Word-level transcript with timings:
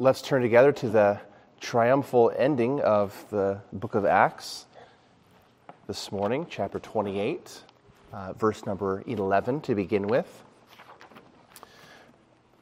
let's 0.00 0.22
turn 0.22 0.42
together 0.42 0.70
to 0.70 0.88
the 0.88 1.20
triumphal 1.60 2.32
ending 2.36 2.80
of 2.82 3.12
the 3.30 3.60
book 3.72 3.96
of 3.96 4.06
Acts 4.06 4.66
this 5.88 6.12
morning, 6.12 6.46
chapter 6.48 6.78
28, 6.78 7.64
uh, 8.12 8.32
verse 8.34 8.64
number 8.64 9.02
11 9.08 9.60
to 9.62 9.74
begin 9.74 10.06
with. 10.06 10.44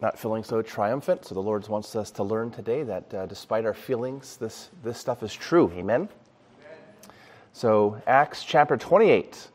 Not 0.01 0.19
feeling 0.19 0.45
so 0.45 0.63
triumphant, 0.63 1.27
so 1.27 1.35
the 1.35 1.43
Lord 1.43 1.69
wants 1.69 1.95
us 1.95 2.11
to 2.13 2.23
learn 2.23 2.51
today 2.51 2.83
that 2.85 3.13
uh, 3.13 3.27
despite 3.27 3.67
our 3.67 3.75
feelings, 3.75 4.39
this, 4.39 4.71
this 4.83 4.97
stuff 4.99 5.23
is 5.23 5.35
true. 5.35 5.71
Amen? 5.73 6.09
Amen? 6.09 6.09
So, 7.53 8.01
Acts 8.07 8.45
chapter 8.45 8.79
28, 8.79 9.49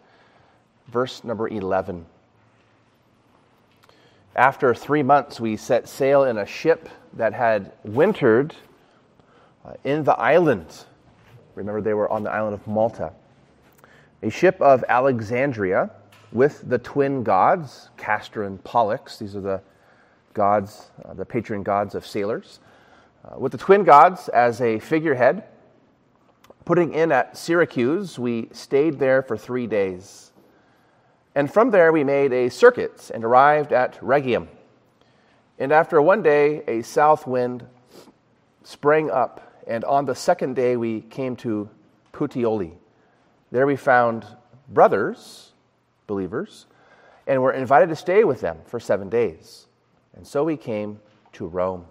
verse 0.87 1.23
number 1.23 1.47
11. 1.47 2.05
After 4.35 4.73
three 4.73 5.03
months, 5.03 5.39
we 5.41 5.57
set 5.57 5.89
sail 5.89 6.23
in 6.23 6.37
a 6.37 6.45
ship 6.45 6.87
that 7.13 7.33
had 7.33 7.73
wintered 7.83 8.55
uh, 9.65 9.73
in 9.83 10.03
the 10.03 10.13
island. 10.13 10.85
Remember, 11.55 11.81
they 11.81 11.93
were 11.93 12.09
on 12.09 12.23
the 12.23 12.31
island 12.31 12.53
of 12.53 12.65
Malta. 12.65 13.11
A 14.23 14.29
ship 14.29 14.59
of 14.61 14.85
Alexandria 14.87 15.91
with 16.31 16.67
the 16.69 16.77
twin 16.77 17.23
gods, 17.23 17.89
Castor 17.97 18.43
and 18.43 18.63
Pollux. 18.63 19.17
These 19.17 19.35
are 19.35 19.41
the 19.41 19.61
gods, 20.33 20.91
uh, 21.03 21.13
the 21.13 21.25
patron 21.25 21.61
gods 21.61 21.93
of 21.93 22.07
sailors. 22.07 22.59
Uh, 23.25 23.37
with 23.37 23.51
the 23.51 23.57
twin 23.57 23.83
gods 23.83 24.29
as 24.29 24.61
a 24.61 24.79
figurehead, 24.79 25.43
putting 26.63 26.93
in 26.93 27.11
at 27.11 27.37
Syracuse, 27.37 28.17
we 28.17 28.47
stayed 28.53 28.97
there 28.97 29.21
for 29.21 29.35
three 29.35 29.67
days. 29.67 30.30
And 31.33 31.51
from 31.51 31.71
there, 31.71 31.91
we 31.91 32.03
made 32.03 32.33
a 32.33 32.49
circuit 32.49 33.09
and 33.13 33.23
arrived 33.23 33.71
at 33.71 33.97
Rhegium. 34.01 34.49
And 35.57 35.71
after 35.71 36.01
one 36.01 36.21
day, 36.23 36.63
a 36.67 36.81
south 36.81 37.25
wind 37.25 37.65
sprang 38.63 39.09
up, 39.09 39.63
and 39.67 39.83
on 39.85 40.05
the 40.05 40.15
second 40.15 40.55
day, 40.55 40.75
we 40.75 41.01
came 41.01 41.35
to 41.37 41.69
Puteoli. 42.13 42.73
There 43.51 43.65
we 43.65 43.75
found 43.75 44.25
brothers, 44.67 45.51
believers, 46.07 46.65
and 47.27 47.41
were 47.41 47.53
invited 47.53 47.89
to 47.89 47.95
stay 47.95 48.23
with 48.23 48.41
them 48.41 48.59
for 48.65 48.79
seven 48.79 49.09
days. 49.09 49.67
And 50.15 50.27
so 50.27 50.43
we 50.43 50.57
came 50.57 50.99
to 51.33 51.47
Rome. 51.47 51.85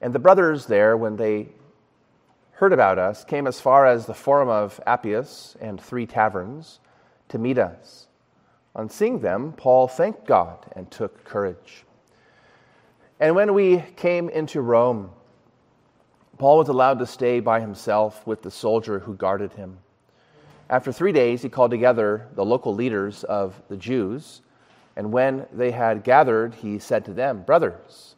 And 0.00 0.12
the 0.12 0.18
brothers 0.18 0.66
there, 0.66 0.96
when 0.96 1.16
they 1.16 1.48
heard 2.52 2.72
about 2.72 2.98
us, 2.98 3.24
came 3.24 3.46
as 3.46 3.60
far 3.60 3.86
as 3.86 4.06
the 4.06 4.14
Forum 4.14 4.48
of 4.48 4.80
Appius 4.86 5.56
and 5.60 5.80
three 5.80 6.06
taverns 6.06 6.80
to 7.30 7.38
meet 7.38 7.58
us. 7.58 8.06
On 8.76 8.88
seeing 8.88 9.20
them, 9.20 9.52
Paul 9.52 9.88
thanked 9.88 10.26
God 10.26 10.58
and 10.76 10.90
took 10.90 11.24
courage. 11.24 11.84
And 13.18 13.34
when 13.34 13.52
we 13.54 13.84
came 13.96 14.28
into 14.28 14.60
Rome, 14.60 15.10
Paul 16.38 16.58
was 16.58 16.68
allowed 16.68 16.98
to 17.00 17.06
stay 17.06 17.40
by 17.40 17.60
himself 17.60 18.26
with 18.26 18.42
the 18.42 18.50
soldier 18.50 19.00
who 19.00 19.14
guarded 19.14 19.52
him. 19.52 19.78
After 20.70 20.92
three 20.92 21.12
days, 21.12 21.42
he 21.42 21.48
called 21.48 21.72
together 21.72 22.28
the 22.34 22.44
local 22.44 22.74
leaders 22.74 23.24
of 23.24 23.60
the 23.68 23.76
Jews, 23.76 24.40
and 24.96 25.12
when 25.12 25.46
they 25.52 25.72
had 25.72 26.04
gathered, 26.04 26.54
he 26.54 26.78
said 26.78 27.04
to 27.06 27.12
them, 27.12 27.42
Brothers, 27.42 28.14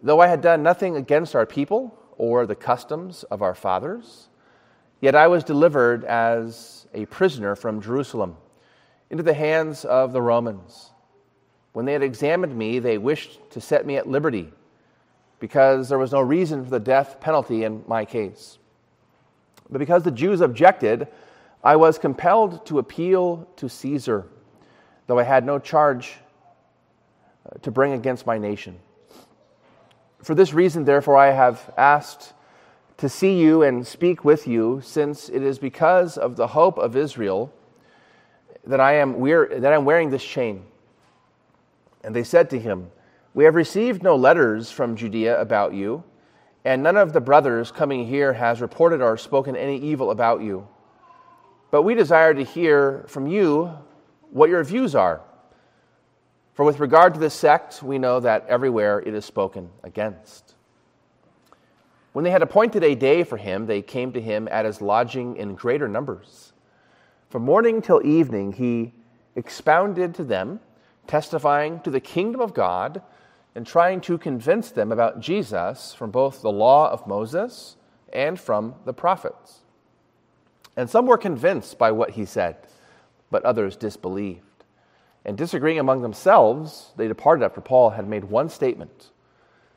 though 0.00 0.20
I 0.20 0.28
had 0.28 0.40
done 0.40 0.62
nothing 0.62 0.96
against 0.96 1.34
our 1.34 1.46
people 1.46 1.98
or 2.16 2.46
the 2.46 2.54
customs 2.54 3.24
of 3.24 3.42
our 3.42 3.54
fathers, 3.54 4.28
yet 5.00 5.14
I 5.14 5.26
was 5.26 5.44
delivered 5.44 6.04
as 6.04 6.77
a 6.94 7.06
prisoner 7.06 7.54
from 7.54 7.80
Jerusalem 7.80 8.36
into 9.10 9.22
the 9.22 9.34
hands 9.34 9.84
of 9.84 10.12
the 10.12 10.22
Romans 10.22 10.90
when 11.78 11.84
they 11.84 11.92
had 11.92 12.02
examined 12.02 12.56
me, 12.56 12.80
they 12.80 12.98
wished 12.98 13.50
to 13.50 13.60
set 13.60 13.86
me 13.86 13.96
at 13.96 14.08
liberty 14.08 14.52
because 15.38 15.88
there 15.88 15.96
was 15.96 16.10
no 16.10 16.20
reason 16.20 16.64
for 16.64 16.70
the 16.70 16.80
death 16.80 17.20
penalty 17.20 17.62
in 17.62 17.84
my 17.86 18.04
case. 18.04 18.58
But 19.70 19.78
because 19.78 20.02
the 20.02 20.10
Jews 20.10 20.40
objected, 20.40 21.06
I 21.62 21.76
was 21.76 21.96
compelled 21.96 22.66
to 22.66 22.80
appeal 22.80 23.46
to 23.58 23.68
Caesar, 23.68 24.26
though 25.06 25.20
I 25.20 25.22
had 25.22 25.44
no 25.46 25.60
charge 25.60 26.16
uh, 27.46 27.58
to 27.62 27.70
bring 27.70 27.92
against 27.92 28.26
my 28.26 28.38
nation. 28.38 28.78
For 30.24 30.34
this 30.34 30.52
reason, 30.52 30.84
therefore, 30.84 31.16
I 31.16 31.30
have 31.30 31.72
asked 31.76 32.32
to 32.98 33.08
see 33.08 33.40
you 33.40 33.62
and 33.62 33.86
speak 33.86 34.24
with 34.24 34.46
you, 34.46 34.80
since 34.84 35.28
it 35.28 35.42
is 35.42 35.58
because 35.58 36.18
of 36.18 36.36
the 36.36 36.48
hope 36.48 36.78
of 36.78 36.96
Israel 36.96 37.52
that 38.66 38.80
I 38.80 38.94
am, 38.94 39.20
that 39.22 39.72
I'm 39.72 39.84
wearing 39.84 40.10
this 40.10 40.24
chain. 40.24 40.64
And 42.02 42.14
they 42.14 42.24
said 42.24 42.50
to 42.50 42.58
him, 42.58 42.90
We 43.34 43.44
have 43.44 43.54
received 43.54 44.02
no 44.02 44.16
letters 44.16 44.70
from 44.70 44.96
Judea 44.96 45.40
about 45.40 45.74
you, 45.74 46.02
and 46.64 46.82
none 46.82 46.96
of 46.96 47.12
the 47.12 47.20
brothers 47.20 47.70
coming 47.70 48.06
here 48.06 48.32
has 48.32 48.60
reported 48.60 49.00
or 49.00 49.16
spoken 49.16 49.56
any 49.56 49.78
evil 49.78 50.10
about 50.10 50.42
you. 50.42 50.66
But 51.70 51.82
we 51.82 51.94
desire 51.94 52.34
to 52.34 52.42
hear 52.42 53.04
from 53.08 53.26
you 53.28 53.72
what 54.30 54.50
your 54.50 54.64
views 54.64 54.94
are. 54.94 55.20
For 56.54 56.64
with 56.64 56.80
regard 56.80 57.14
to 57.14 57.20
this 57.20 57.34
sect, 57.34 57.82
we 57.82 57.98
know 57.98 58.18
that 58.18 58.44
everywhere 58.48 58.98
it 58.98 59.14
is 59.14 59.24
spoken 59.24 59.68
against. 59.84 60.56
When 62.18 62.24
they 62.24 62.32
had 62.32 62.42
appointed 62.42 62.82
a 62.82 62.96
day 62.96 63.22
for 63.22 63.36
him, 63.36 63.66
they 63.66 63.80
came 63.80 64.10
to 64.10 64.20
him 64.20 64.48
at 64.50 64.64
his 64.64 64.82
lodging 64.82 65.36
in 65.36 65.54
greater 65.54 65.86
numbers. 65.86 66.52
From 67.30 67.44
morning 67.44 67.80
till 67.80 68.04
evening, 68.04 68.54
he 68.54 68.92
expounded 69.36 70.16
to 70.16 70.24
them 70.24 70.58
testifying 71.06 71.78
to 71.82 71.92
the 71.92 72.00
kingdom 72.00 72.40
of 72.40 72.54
God 72.54 73.02
and 73.54 73.64
trying 73.64 74.00
to 74.00 74.18
convince 74.18 74.72
them 74.72 74.90
about 74.90 75.20
Jesus 75.20 75.94
from 75.94 76.10
both 76.10 76.42
the 76.42 76.50
law 76.50 76.90
of 76.90 77.06
Moses 77.06 77.76
and 78.12 78.36
from 78.40 78.74
the 78.84 78.92
prophets. 78.92 79.60
And 80.76 80.90
some 80.90 81.06
were 81.06 81.18
convinced 81.18 81.78
by 81.78 81.92
what 81.92 82.10
he 82.10 82.24
said, 82.24 82.56
but 83.30 83.44
others 83.44 83.76
disbelieved. 83.76 84.64
And 85.24 85.38
disagreeing 85.38 85.78
among 85.78 86.02
themselves, 86.02 86.90
they 86.96 87.06
departed 87.06 87.44
after 87.44 87.60
Paul 87.60 87.90
had 87.90 88.08
made 88.08 88.24
one 88.24 88.48
statement. 88.48 89.12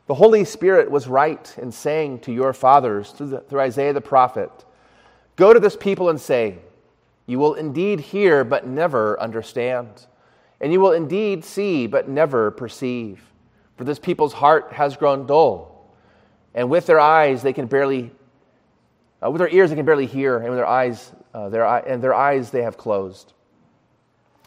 The 0.08 0.16
Holy 0.16 0.44
Spirit 0.44 0.92
was 0.92 1.08
right 1.08 1.56
in 1.58 1.72
saying 1.72 2.20
to 2.20 2.32
your 2.32 2.54
fathers 2.54 3.12
through, 3.12 3.28
the, 3.28 3.40
through 3.42 3.62
Isaiah 3.62 3.94
the 3.94 4.02
prophet, 4.02 4.52
Go 5.36 5.54
to 5.54 5.60
this 5.60 5.78
people 5.78 6.10
and 6.10 6.20
say, 6.20 6.58
You 7.26 7.40
will 7.40 7.54
indeed 7.54 8.00
hear, 8.00 8.44
but 8.44 8.68
never 8.68 9.20
understand 9.20 10.06
and 10.62 10.72
you 10.72 10.80
will 10.80 10.92
indeed 10.92 11.44
see, 11.44 11.88
but 11.88 12.08
never 12.08 12.52
perceive. 12.52 13.20
For 13.78 13.84
this 13.84 13.98
people's 13.98 14.32
heart 14.32 14.72
has 14.74 14.96
grown 14.96 15.26
dull, 15.26 15.92
and 16.54 16.70
with 16.70 16.86
their 16.86 17.00
eyes 17.00 17.42
they 17.42 17.52
can 17.52 17.66
barely, 17.66 18.12
uh, 19.26 19.32
with 19.32 19.40
their 19.40 19.50
ears 19.50 19.72
they 19.72 19.76
can 19.76 19.86
barely 19.86 20.06
hear, 20.06 20.38
and 20.38 20.50
with 20.50 20.58
their 20.58 20.68
eyes, 20.68 21.12
uh, 21.34 21.50
their, 21.50 21.66
and 21.66 22.02
their 22.02 22.14
eyes 22.14 22.52
they 22.52 22.62
have 22.62 22.78
closed, 22.78 23.34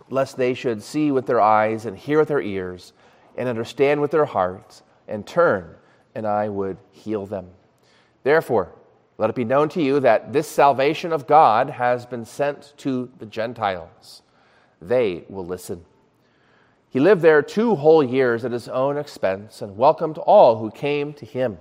lest 0.08 0.36
they 0.36 0.54
should 0.54 0.80
see 0.80 1.10
with 1.10 1.26
their 1.26 1.40
eyes 1.40 1.84
and 1.84 1.98
hear 1.98 2.20
with 2.20 2.28
their 2.28 2.40
ears, 2.40 2.92
and 3.36 3.48
understand 3.48 4.00
with 4.00 4.12
their 4.12 4.24
hearts, 4.24 4.84
and 5.08 5.26
turn, 5.26 5.74
and 6.14 6.26
I 6.26 6.48
would 6.48 6.78
heal 6.90 7.26
them. 7.26 7.48
Therefore, 8.22 8.72
let 9.18 9.30
it 9.30 9.36
be 9.36 9.44
known 9.44 9.68
to 9.70 9.82
you 9.82 10.00
that 10.00 10.32
this 10.32 10.48
salvation 10.48 11.12
of 11.12 11.26
God 11.26 11.70
has 11.70 12.04
been 12.04 12.24
sent 12.24 12.74
to 12.78 13.10
the 13.18 13.26
Gentiles. 13.26 14.22
They 14.82 15.24
will 15.28 15.46
listen. 15.46 15.84
He 16.90 17.00
lived 17.00 17.22
there 17.22 17.42
two 17.42 17.74
whole 17.74 18.02
years 18.02 18.44
at 18.44 18.52
his 18.52 18.68
own 18.68 18.96
expense 18.96 19.62
and 19.62 19.76
welcomed 19.76 20.18
all 20.18 20.58
who 20.58 20.70
came 20.70 21.12
to 21.14 21.26
him, 21.26 21.58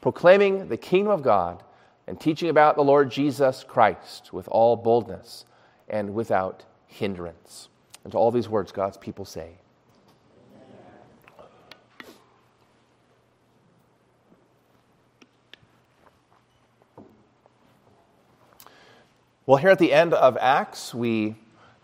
proclaiming 0.00 0.68
the 0.68 0.76
kingdom 0.76 1.12
of 1.12 1.22
God 1.22 1.62
and 2.06 2.20
teaching 2.20 2.48
about 2.48 2.76
the 2.76 2.84
Lord 2.84 3.10
Jesus 3.10 3.64
Christ 3.64 4.32
with 4.32 4.48
all 4.48 4.76
boldness 4.76 5.44
and 5.88 6.14
without 6.14 6.64
hindrance. 6.86 7.68
And 8.04 8.12
to 8.12 8.18
all 8.18 8.30
these 8.30 8.48
words, 8.48 8.70
God's 8.72 8.96
people 8.96 9.24
say, 9.24 9.58
Well, 19.48 19.58
here 19.58 19.70
at 19.70 19.78
the 19.78 19.92
end 19.92 20.12
of 20.12 20.36
Acts, 20.38 20.92
we 20.92 21.36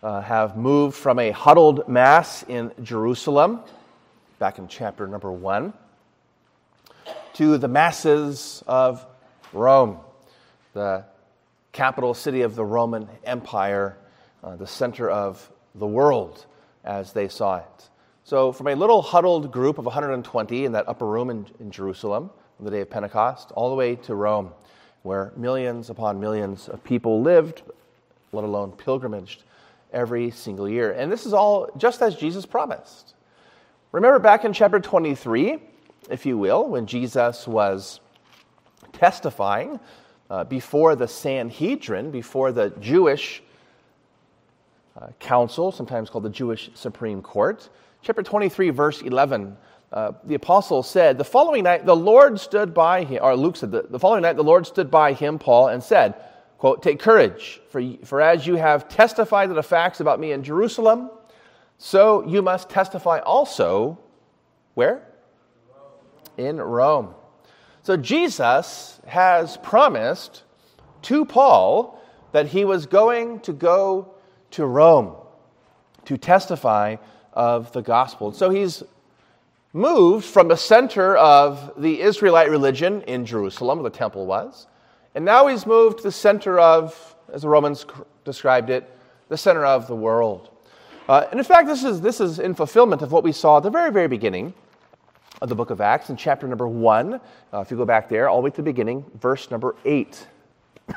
uh, 0.02 0.20
have 0.20 0.56
moved 0.56 0.96
from 0.96 1.20
a 1.20 1.30
huddled 1.30 1.86
mass 1.86 2.42
in 2.42 2.72
Jerusalem, 2.82 3.60
back 4.40 4.58
in 4.58 4.66
chapter 4.66 5.06
number 5.06 5.30
one, 5.30 5.72
to 7.34 7.58
the 7.58 7.68
masses 7.68 8.64
of 8.66 9.06
Rome, 9.52 10.00
the 10.72 11.04
capital 11.70 12.14
city 12.14 12.42
of 12.42 12.56
the 12.56 12.64
Roman 12.64 13.08
Empire, 13.22 13.96
uh, 14.42 14.56
the 14.56 14.66
center 14.66 15.08
of 15.08 15.48
the 15.76 15.86
world 15.86 16.44
as 16.82 17.12
they 17.12 17.28
saw 17.28 17.58
it. 17.58 17.88
So, 18.24 18.50
from 18.50 18.66
a 18.66 18.74
little 18.74 19.02
huddled 19.02 19.52
group 19.52 19.78
of 19.78 19.84
120 19.84 20.64
in 20.64 20.72
that 20.72 20.88
upper 20.88 21.06
room 21.06 21.30
in, 21.30 21.46
in 21.60 21.70
Jerusalem 21.70 22.28
on 22.58 22.64
the 22.64 22.72
day 22.72 22.80
of 22.80 22.90
Pentecost, 22.90 23.52
all 23.52 23.70
the 23.70 23.76
way 23.76 23.94
to 23.94 24.16
Rome, 24.16 24.50
where 25.02 25.32
millions 25.36 25.90
upon 25.90 26.20
millions 26.20 26.68
of 26.68 26.82
people 26.84 27.22
lived, 27.22 27.62
let 28.32 28.44
alone 28.44 28.72
pilgrimaged 28.72 29.42
every 29.92 30.30
single 30.30 30.68
year. 30.68 30.92
And 30.92 31.10
this 31.10 31.26
is 31.26 31.32
all 31.32 31.70
just 31.76 32.02
as 32.02 32.16
Jesus 32.16 32.46
promised. 32.46 33.14
Remember 33.92 34.18
back 34.18 34.44
in 34.44 34.52
chapter 34.52 34.80
23, 34.80 35.58
if 36.10 36.24
you 36.24 36.38
will, 36.38 36.66
when 36.68 36.86
Jesus 36.86 37.46
was 37.46 38.00
testifying 38.92 39.78
uh, 40.30 40.44
before 40.44 40.96
the 40.96 41.06
Sanhedrin, 41.06 42.10
before 42.10 42.52
the 42.52 42.70
Jewish 42.80 43.42
uh, 44.96 45.08
council, 45.20 45.72
sometimes 45.72 46.08
called 46.08 46.24
the 46.24 46.30
Jewish 46.30 46.70
Supreme 46.74 47.20
Court. 47.22 47.68
Chapter 48.02 48.22
23, 48.22 48.70
verse 48.70 49.02
11, 49.02 49.56
uh, 49.92 50.12
the 50.24 50.34
apostle 50.34 50.82
said, 50.82 51.18
The 51.18 51.24
following 51.24 51.64
night 51.64 51.84
the 51.84 51.96
Lord 51.96 52.40
stood 52.40 52.72
by 52.72 53.04
him, 53.04 53.20
or 53.22 53.36
Luke 53.36 53.56
said, 53.56 53.70
the, 53.70 53.82
the 53.82 53.98
following 53.98 54.22
night 54.22 54.36
the 54.36 54.44
Lord 54.44 54.66
stood 54.66 54.90
by 54.90 55.12
him, 55.12 55.38
Paul, 55.38 55.68
and 55.68 55.82
said, 55.82 56.14
quote, 56.56 56.82
Take 56.82 56.98
courage, 56.98 57.60
for, 57.68 57.82
for 58.04 58.20
as 58.20 58.46
you 58.46 58.54
have 58.54 58.88
testified 58.88 59.50
to 59.50 59.54
the 59.54 59.62
facts 59.62 60.00
about 60.00 60.18
me 60.18 60.32
in 60.32 60.42
Jerusalem, 60.42 61.10
so 61.76 62.26
you 62.26 62.40
must 62.40 62.70
testify 62.70 63.18
also, 63.18 63.98
where? 64.74 65.06
In 66.38 66.56
Rome. 66.56 67.14
So 67.82 67.96
Jesus 67.96 69.00
has 69.06 69.56
promised 69.58 70.44
to 71.02 71.24
Paul 71.24 72.00
that 72.30 72.46
he 72.46 72.64
was 72.64 72.86
going 72.86 73.40
to 73.40 73.52
go 73.52 74.14
to 74.52 74.64
Rome 74.64 75.16
to 76.04 76.16
testify 76.16 76.96
of 77.32 77.72
the 77.72 77.82
gospel. 77.82 78.32
So 78.32 78.50
he's 78.50 78.82
moved 79.72 80.24
from 80.24 80.48
the 80.48 80.56
center 80.56 81.16
of 81.16 81.72
the 81.76 82.00
Israelite 82.00 82.50
religion 82.50 83.02
in 83.02 83.24
Jerusalem, 83.24 83.78
where 83.78 83.90
the 83.90 83.96
temple 83.96 84.26
was, 84.26 84.66
and 85.14 85.24
now 85.24 85.46
he's 85.46 85.66
moved 85.66 85.98
to 85.98 86.04
the 86.04 86.12
center 86.12 86.58
of, 86.58 87.16
as 87.32 87.42
the 87.42 87.48
Romans 87.48 87.86
described 88.24 88.70
it, 88.70 88.90
the 89.28 89.36
center 89.36 89.64
of 89.64 89.86
the 89.86 89.96
world. 89.96 90.50
Uh, 91.08 91.26
and 91.30 91.40
in 91.40 91.44
fact, 91.44 91.66
this 91.66 91.84
is, 91.84 92.00
this 92.00 92.20
is 92.20 92.38
in 92.38 92.54
fulfillment 92.54 93.02
of 93.02 93.12
what 93.12 93.24
we 93.24 93.32
saw 93.32 93.56
at 93.58 93.62
the 93.62 93.70
very, 93.70 93.90
very 93.90 94.08
beginning 94.08 94.54
of 95.40 95.48
the 95.48 95.54
book 95.54 95.70
of 95.70 95.80
Acts 95.80 96.10
in 96.10 96.16
chapter 96.16 96.46
number 96.46 96.68
1. 96.68 97.14
Uh, 97.14 97.20
if 97.60 97.70
you 97.70 97.76
go 97.76 97.84
back 97.84 98.08
there, 98.08 98.28
all 98.28 98.38
the 98.38 98.44
way 98.44 98.50
to 98.50 98.56
the 98.56 98.62
beginning, 98.62 99.04
verse 99.20 99.50
number 99.50 99.74
8. 99.84 100.26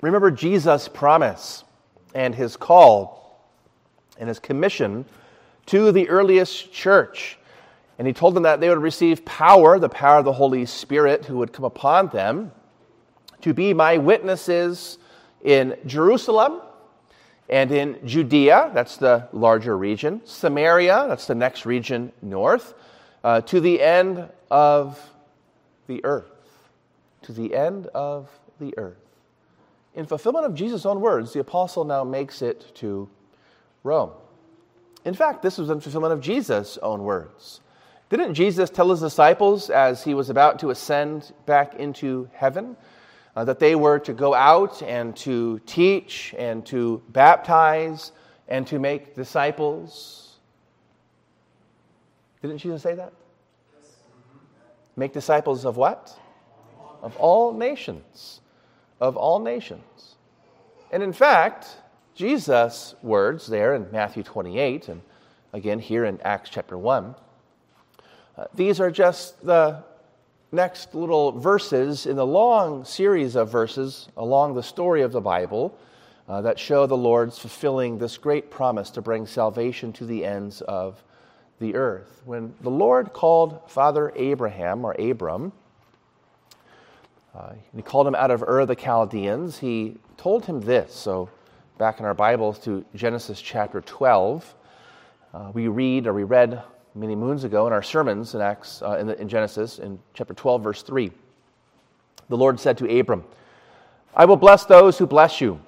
Remember 0.00 0.30
Jesus' 0.30 0.88
promise 0.88 1.64
and 2.14 2.34
his 2.34 2.56
call 2.56 3.23
and 4.18 4.28
his 4.28 4.38
commission 4.38 5.04
to 5.66 5.92
the 5.92 6.08
earliest 6.08 6.72
church. 6.72 7.38
And 7.98 8.06
he 8.06 8.12
told 8.12 8.34
them 8.34 8.42
that 8.42 8.60
they 8.60 8.68
would 8.68 8.78
receive 8.78 9.24
power, 9.24 9.78
the 9.78 9.88
power 9.88 10.18
of 10.18 10.24
the 10.24 10.32
Holy 10.32 10.66
Spirit 10.66 11.24
who 11.26 11.38
would 11.38 11.52
come 11.52 11.64
upon 11.64 12.08
them, 12.08 12.52
to 13.42 13.54
be 13.54 13.72
my 13.72 13.98
witnesses 13.98 14.98
in 15.42 15.76
Jerusalem 15.86 16.60
and 17.48 17.70
in 17.72 17.98
Judea, 18.06 18.70
that's 18.72 18.96
the 18.96 19.28
larger 19.32 19.76
region, 19.76 20.22
Samaria, 20.24 21.06
that's 21.08 21.26
the 21.26 21.34
next 21.34 21.66
region 21.66 22.12
north, 22.22 22.74
uh, 23.22 23.42
to 23.42 23.60
the 23.60 23.82
end 23.82 24.28
of 24.50 24.98
the 25.86 26.02
earth. 26.04 26.30
To 27.22 27.32
the 27.32 27.54
end 27.54 27.86
of 27.88 28.30
the 28.60 28.76
earth. 28.78 28.96
In 29.94 30.06
fulfillment 30.06 30.46
of 30.46 30.54
Jesus' 30.54 30.86
own 30.86 31.00
words, 31.00 31.32
the 31.32 31.40
apostle 31.40 31.84
now 31.84 32.02
makes 32.02 32.42
it 32.42 32.74
to 32.76 33.08
Rome. 33.84 34.10
In 35.04 35.14
fact, 35.14 35.42
this 35.42 35.58
was 35.58 35.70
in 35.70 35.80
fulfillment 35.80 36.12
of 36.12 36.20
Jesus' 36.20 36.78
own 36.82 37.04
words. 37.04 37.60
Didn't 38.10 38.34
Jesus 38.34 38.70
tell 38.70 38.90
his 38.90 39.00
disciples 39.00 39.70
as 39.70 40.02
he 40.02 40.14
was 40.14 40.30
about 40.30 40.58
to 40.60 40.70
ascend 40.70 41.32
back 41.46 41.74
into 41.76 42.28
heaven? 42.32 42.76
uh, 43.36 43.44
that 43.44 43.58
they 43.58 43.74
were 43.74 43.98
to 43.98 44.12
go 44.12 44.34
out 44.34 44.82
and 44.82 45.16
to 45.16 45.58
teach 45.66 46.34
and 46.38 46.64
to 46.66 47.02
baptize 47.08 48.12
and 48.48 48.66
to 48.66 48.78
make 48.78 49.14
disciples. 49.14 50.36
Didn't 52.42 52.58
Jesus 52.58 52.82
say 52.82 52.94
that? 52.94 53.12
Make 54.96 55.12
disciples 55.12 55.64
of 55.64 55.76
what? 55.76 56.16
Of 57.02 57.16
all 57.16 57.52
nations. 57.52 58.40
Of 59.00 59.16
all 59.16 59.40
nations. 59.40 60.16
And 60.92 61.02
in 61.02 61.12
fact, 61.12 61.76
Jesus' 62.14 62.94
words 63.02 63.46
there 63.46 63.74
in 63.74 63.90
Matthew 63.90 64.22
28 64.22 64.88
and 64.88 65.02
again 65.52 65.78
here 65.78 66.04
in 66.04 66.20
Acts 66.20 66.50
chapter 66.50 66.78
1, 66.78 67.14
uh, 68.36 68.44
these 68.54 68.80
are 68.80 68.90
just 68.90 69.44
the 69.44 69.82
next 70.52 70.94
little 70.94 71.32
verses 71.32 72.06
in 72.06 72.16
the 72.16 72.26
long 72.26 72.84
series 72.84 73.34
of 73.34 73.50
verses 73.50 74.08
along 74.16 74.54
the 74.54 74.62
story 74.62 75.02
of 75.02 75.10
the 75.10 75.20
Bible 75.20 75.76
uh, 76.28 76.40
that 76.40 76.58
show 76.58 76.86
the 76.86 76.96
Lord's 76.96 77.38
fulfilling 77.38 77.98
this 77.98 78.16
great 78.16 78.50
promise 78.50 78.90
to 78.90 79.02
bring 79.02 79.26
salvation 79.26 79.92
to 79.94 80.06
the 80.06 80.24
ends 80.24 80.60
of 80.62 81.02
the 81.58 81.74
earth. 81.74 82.22
When 82.24 82.54
the 82.60 82.70
Lord 82.70 83.12
called 83.12 83.60
Father 83.68 84.12
Abraham, 84.16 84.84
or 84.84 84.92
Abram, 85.00 85.52
uh, 87.34 87.52
he 87.74 87.82
called 87.82 88.06
him 88.06 88.14
out 88.14 88.30
of 88.30 88.42
Ur 88.42 88.60
of 88.60 88.68
the 88.68 88.76
Chaldeans, 88.76 89.58
he 89.58 89.96
told 90.16 90.46
him 90.46 90.60
this. 90.60 90.94
So, 90.94 91.28
back 91.76 91.98
in 91.98 92.06
our 92.06 92.14
Bibles 92.14 92.58
to 92.60 92.84
Genesis 92.94 93.40
chapter 93.40 93.80
12, 93.80 94.54
uh, 95.32 95.50
we 95.52 95.66
read, 95.66 96.06
or 96.06 96.14
we 96.14 96.22
read 96.22 96.62
many 96.94 97.16
moons 97.16 97.42
ago 97.42 97.66
in 97.66 97.72
our 97.72 97.82
sermons 97.82 98.34
in 98.34 98.40
Acts 98.40 98.80
uh, 98.82 98.96
in, 98.98 99.08
the, 99.08 99.20
in 99.20 99.28
Genesis 99.28 99.80
in 99.80 99.98
chapter 100.12 100.34
12 100.34 100.62
verse 100.62 100.82
3. 100.82 101.10
The 102.28 102.36
Lord 102.36 102.60
said 102.60 102.78
to 102.78 102.98
Abram, 102.98 103.24
"I 104.14 104.24
will 104.24 104.36
bless 104.36 104.64
those 104.64 104.98
who 104.98 105.06
bless 105.06 105.40
you, 105.40 105.60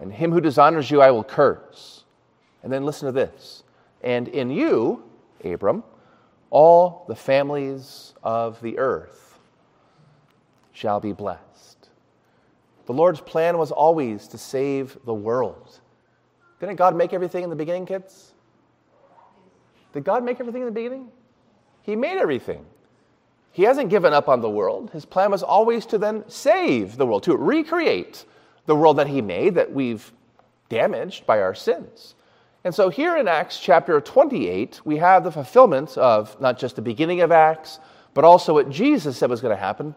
and 0.00 0.12
him 0.12 0.30
who 0.30 0.40
dishonors 0.40 0.90
you 0.90 1.02
I 1.02 1.10
will 1.10 1.24
curse." 1.24 2.04
And 2.62 2.72
then 2.72 2.84
listen 2.84 3.06
to 3.06 3.12
this. 3.12 3.64
And 4.02 4.28
in 4.28 4.50
you, 4.50 5.02
Abram, 5.44 5.82
all 6.50 7.04
the 7.08 7.16
families 7.16 8.14
of 8.22 8.60
the 8.62 8.78
earth 8.78 9.40
shall 10.72 11.00
be 11.00 11.12
blessed. 11.12 11.51
The 12.86 12.92
Lord's 12.92 13.20
plan 13.20 13.58
was 13.58 13.70
always 13.70 14.28
to 14.28 14.38
save 14.38 14.98
the 15.04 15.14
world. 15.14 15.80
Didn't 16.60 16.76
God 16.76 16.96
make 16.96 17.12
everything 17.12 17.44
in 17.44 17.50
the 17.50 17.56
beginning, 17.56 17.86
kids? 17.86 18.32
Did 19.92 20.04
God 20.04 20.24
make 20.24 20.40
everything 20.40 20.62
in 20.62 20.66
the 20.66 20.72
beginning? 20.72 21.08
He 21.82 21.96
made 21.96 22.18
everything. 22.18 22.64
He 23.52 23.64
hasn't 23.64 23.90
given 23.90 24.12
up 24.12 24.28
on 24.28 24.40
the 24.40 24.50
world. 24.50 24.90
His 24.90 25.04
plan 25.04 25.30
was 25.30 25.42
always 25.42 25.84
to 25.86 25.98
then 25.98 26.24
save 26.28 26.96
the 26.96 27.06
world, 27.06 27.24
to 27.24 27.36
recreate 27.36 28.24
the 28.66 28.76
world 28.76 28.96
that 28.98 29.08
He 29.08 29.20
made 29.20 29.56
that 29.56 29.72
we've 29.72 30.12
damaged 30.68 31.26
by 31.26 31.40
our 31.40 31.54
sins. 31.54 32.14
And 32.64 32.74
so 32.74 32.88
here 32.88 33.16
in 33.16 33.28
Acts 33.28 33.58
chapter 33.58 34.00
28, 34.00 34.80
we 34.84 34.96
have 34.98 35.24
the 35.24 35.32
fulfillment 35.32 35.98
of 35.98 36.40
not 36.40 36.58
just 36.58 36.76
the 36.76 36.82
beginning 36.82 37.20
of 37.20 37.32
Acts, 37.32 37.80
but 38.14 38.24
also 38.24 38.54
what 38.54 38.70
Jesus 38.70 39.16
said 39.16 39.28
was 39.28 39.40
going 39.40 39.54
to 39.54 39.60
happen. 39.60 39.94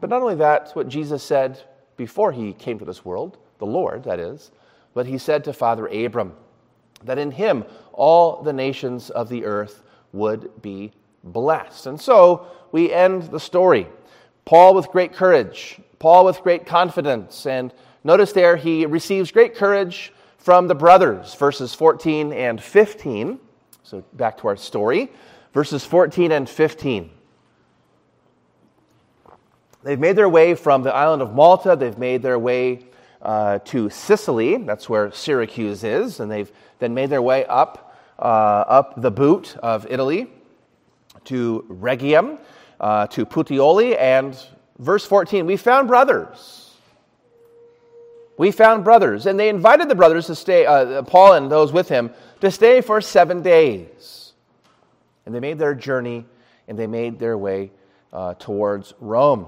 But 0.00 0.10
not 0.10 0.22
only 0.22 0.36
that, 0.36 0.70
what 0.74 0.88
Jesus 0.88 1.22
said 1.22 1.62
before 1.98 2.32
he 2.32 2.54
came 2.54 2.78
to 2.78 2.86
this 2.86 3.04
world, 3.04 3.36
the 3.58 3.66
Lord, 3.66 4.04
that 4.04 4.18
is, 4.18 4.50
but 4.94 5.04
he 5.04 5.18
said 5.18 5.44
to 5.44 5.52
Father 5.52 5.86
Abram, 5.86 6.32
that 7.04 7.18
in 7.18 7.30
him 7.30 7.64
all 7.92 8.42
the 8.42 8.52
nations 8.52 9.10
of 9.10 9.28
the 9.28 9.44
earth 9.44 9.82
would 10.12 10.62
be 10.62 10.92
blessed. 11.22 11.86
And 11.86 12.00
so 12.00 12.46
we 12.72 12.90
end 12.92 13.24
the 13.24 13.40
story. 13.40 13.86
Paul 14.46 14.74
with 14.74 14.88
great 14.88 15.12
courage, 15.12 15.78
Paul 15.98 16.24
with 16.24 16.40
great 16.40 16.64
confidence. 16.64 17.44
And 17.44 17.72
notice 18.02 18.32
there 18.32 18.56
he 18.56 18.86
receives 18.86 19.30
great 19.30 19.54
courage 19.54 20.12
from 20.38 20.68
the 20.68 20.74
brothers, 20.74 21.34
verses 21.34 21.74
14 21.74 22.32
and 22.32 22.62
15. 22.62 23.38
So 23.82 24.02
back 24.14 24.38
to 24.38 24.48
our 24.48 24.56
story, 24.56 25.10
verses 25.52 25.84
14 25.84 26.32
and 26.32 26.48
15. 26.48 27.10
They've 29.82 29.98
made 29.98 30.16
their 30.16 30.28
way 30.28 30.54
from 30.54 30.82
the 30.82 30.94
island 30.94 31.22
of 31.22 31.34
Malta, 31.34 31.76
they've 31.76 31.98
made 31.98 32.22
their 32.22 32.38
way 32.38 32.80
uh, 33.22 33.58
to 33.60 33.90
Sicily. 33.90 34.56
That's 34.56 34.88
where 34.88 35.12
Syracuse 35.12 35.84
is. 35.84 36.20
And 36.20 36.30
they've 36.30 36.50
then 36.78 36.94
made 36.94 37.10
their 37.10 37.22
way 37.22 37.44
up, 37.46 37.96
uh, 38.18 38.22
up 38.22 39.00
the 39.00 39.10
boot 39.10 39.56
of 39.62 39.86
Italy 39.88 40.28
to 41.24 41.64
Rhegium, 41.68 42.38
uh, 42.80 43.06
to 43.08 43.26
Puteoli. 43.26 43.96
And 43.98 44.36
verse 44.78 45.04
14, 45.04 45.46
we 45.46 45.56
found 45.56 45.88
brothers. 45.88 46.70
We 48.36 48.50
found 48.50 48.84
brothers. 48.84 49.26
And 49.26 49.38
they 49.38 49.48
invited 49.48 49.88
the 49.88 49.94
brothers 49.94 50.26
to 50.26 50.34
stay, 50.34 50.66
uh, 50.66 51.02
Paul 51.02 51.34
and 51.34 51.50
those 51.50 51.72
with 51.72 51.88
him, 51.88 52.10
to 52.40 52.50
stay 52.50 52.80
for 52.80 53.00
seven 53.00 53.42
days. 53.42 54.32
And 55.26 55.34
they 55.34 55.40
made 55.40 55.58
their 55.58 55.74
journey 55.74 56.24
and 56.68 56.78
they 56.78 56.86
made 56.86 57.18
their 57.18 57.36
way 57.36 57.70
uh, 58.12 58.34
towards 58.34 58.94
Rome. 59.00 59.46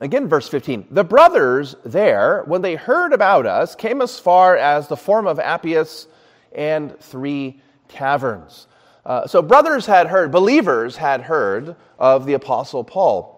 Again, 0.00 0.28
verse 0.28 0.48
15. 0.48 0.88
The 0.90 1.04
brothers 1.04 1.76
there, 1.84 2.42
when 2.46 2.62
they 2.62 2.74
heard 2.74 3.12
about 3.12 3.46
us, 3.46 3.76
came 3.76 4.02
as 4.02 4.18
far 4.18 4.56
as 4.56 4.88
the 4.88 4.96
Forum 4.96 5.26
of 5.26 5.38
Appius 5.38 6.08
and 6.52 6.98
three 6.98 7.60
taverns. 7.88 8.66
Uh, 9.06 9.26
so, 9.26 9.42
brothers 9.42 9.86
had 9.86 10.08
heard, 10.08 10.32
believers 10.32 10.96
had 10.96 11.20
heard 11.20 11.76
of 11.98 12.26
the 12.26 12.32
Apostle 12.32 12.82
Paul 12.82 13.34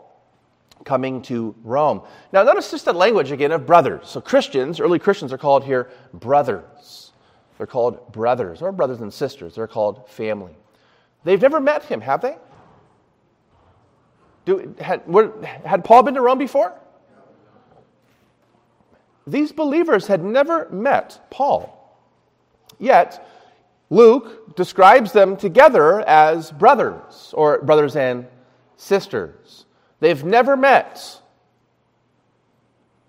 coming 0.84 1.20
to 1.22 1.54
Rome. 1.62 2.02
Now, 2.32 2.42
notice 2.44 2.70
just 2.70 2.84
the 2.84 2.92
language 2.92 3.32
again 3.32 3.52
of 3.52 3.66
brothers. 3.66 4.08
So, 4.08 4.20
Christians, 4.20 4.80
early 4.80 4.98
Christians, 4.98 5.32
are 5.32 5.38
called 5.38 5.64
here 5.64 5.90
brothers. 6.14 7.12
They're 7.58 7.66
called 7.66 8.12
brothers, 8.12 8.62
or 8.62 8.72
brothers 8.72 9.00
and 9.00 9.12
sisters. 9.12 9.56
They're 9.56 9.66
called 9.66 10.08
family. 10.08 10.56
They've 11.24 11.40
never 11.40 11.60
met 11.60 11.84
him, 11.84 12.00
have 12.00 12.22
they? 12.22 12.36
Do, 14.46 14.74
had, 14.80 15.02
had 15.64 15.84
Paul 15.84 16.04
been 16.04 16.14
to 16.14 16.22
Rome 16.22 16.38
before? 16.38 16.72
These 19.26 19.52
believers 19.52 20.06
had 20.06 20.24
never 20.24 20.68
met 20.70 21.20
Paul. 21.30 21.72
Yet, 22.78 23.26
Luke 23.90 24.54
describes 24.56 25.12
them 25.12 25.36
together 25.36 26.00
as 26.00 26.52
brothers, 26.52 27.34
or 27.36 27.60
brothers 27.62 27.96
and 27.96 28.26
sisters. 28.76 29.66
They've 29.98 30.24
never 30.24 30.56
met, 30.56 31.20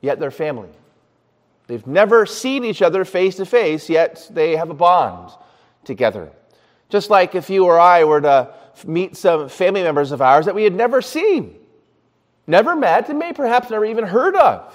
yet 0.01 0.19
they're 0.19 0.31
family. 0.31 0.69
They've 1.67 1.85
never 1.85 2.25
seen 2.25 2.63
each 2.63 2.81
other 2.81 3.05
face 3.05 3.35
to 3.35 3.45
face, 3.45 3.89
yet 3.89 4.27
they 4.31 4.55
have 4.55 4.69
a 4.69 4.73
bond 4.73 5.31
together. 5.83 6.31
Just 6.89 7.09
like 7.09 7.35
if 7.35 7.49
you 7.49 7.65
or 7.65 7.79
I 7.79 8.05
were 8.05 8.21
to 8.21 8.53
meet 8.85 9.15
some 9.15 9.49
family 9.49 9.83
members 9.83 10.11
of 10.11 10.21
ours 10.21 10.45
that 10.45 10.55
we 10.55 10.63
had 10.63 10.75
never 10.75 11.01
seen, 11.01 11.55
never 12.45 12.75
met, 12.75 13.09
and 13.09 13.17
may 13.17 13.33
perhaps 13.33 13.69
never 13.69 13.85
even 13.85 14.05
heard 14.05 14.35
of. 14.35 14.73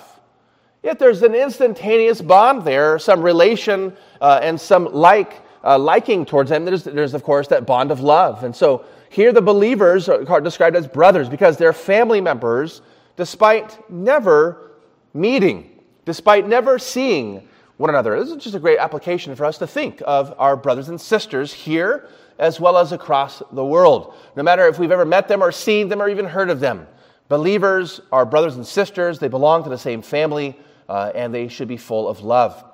Yet 0.83 0.99
there's 0.99 1.23
an 1.23 1.35
instantaneous 1.35 2.21
bond 2.21 2.65
there, 2.65 2.99
some 2.99 3.23
relation 3.23 3.97
uh, 4.21 4.41
and 4.43 4.61
some 4.61 4.93
like 4.93 5.41
uh, 5.63 5.79
liking 5.79 6.27
towards 6.27 6.51
them. 6.51 6.65
There's, 6.65 6.85
there's, 6.85 7.15
of 7.15 7.23
course, 7.23 7.49
that 7.49 7.67
bond 7.67 7.91
of 7.91 8.01
love. 8.01 8.43
And 8.43 8.55
so 8.55 8.85
here 9.09 9.33
the 9.33 9.43
believers 9.43 10.09
are 10.09 10.41
described 10.41 10.75
as 10.75 10.87
brothers 10.87 11.29
because 11.29 11.57
they're 11.57 11.73
family 11.73 12.21
members 12.21 12.83
despite 13.17 13.91
never 13.91 14.73
meeting, 15.15 15.79
despite 16.05 16.49
never 16.49 16.79
seeing 16.79 17.47
one 17.77 17.91
another. 17.91 18.19
This 18.19 18.31
is 18.31 18.43
just 18.43 18.57
a 18.57 18.61
great 18.61 18.79
application 18.79 19.35
for 19.37 19.45
us 19.45 19.59
to 19.59 19.67
think 19.67 20.03
of 20.07 20.35
our 20.39 20.57
brothers 20.57 20.89
and 20.89 21.01
sisters 21.01 21.53
here 21.53 22.09
as 22.39 22.61
well 22.61 22.77
as 22.79 22.93
across 22.93 23.43
the 23.53 23.65
world. 23.65 24.15
No 24.37 24.43
matter 24.43 24.67
if 24.67 24.79
we've 24.79 24.93
ever 24.93 25.05
met 25.05 25.29
them 25.29 25.43
or 25.43 25.53
seen 25.53 25.89
them 25.89 26.01
or 26.01 26.09
even 26.09 26.25
heard 26.25 26.51
of 26.51 26.61
them, 26.61 26.87
believers 27.29 28.01
are 28.11 28.27
brothers 28.27 28.57
and 28.57 28.67
sisters. 28.67 29.19
They 29.19 29.29
belong 29.29 29.65
to 29.65 29.71
the 29.71 29.79
same 29.79 30.03
family 30.03 30.59
uh, 30.89 31.13
and 31.15 31.35
they 31.35 31.49
should 31.49 31.69
be 31.69 31.77
full 31.77 32.09
of 32.09 32.21
love 32.21 32.65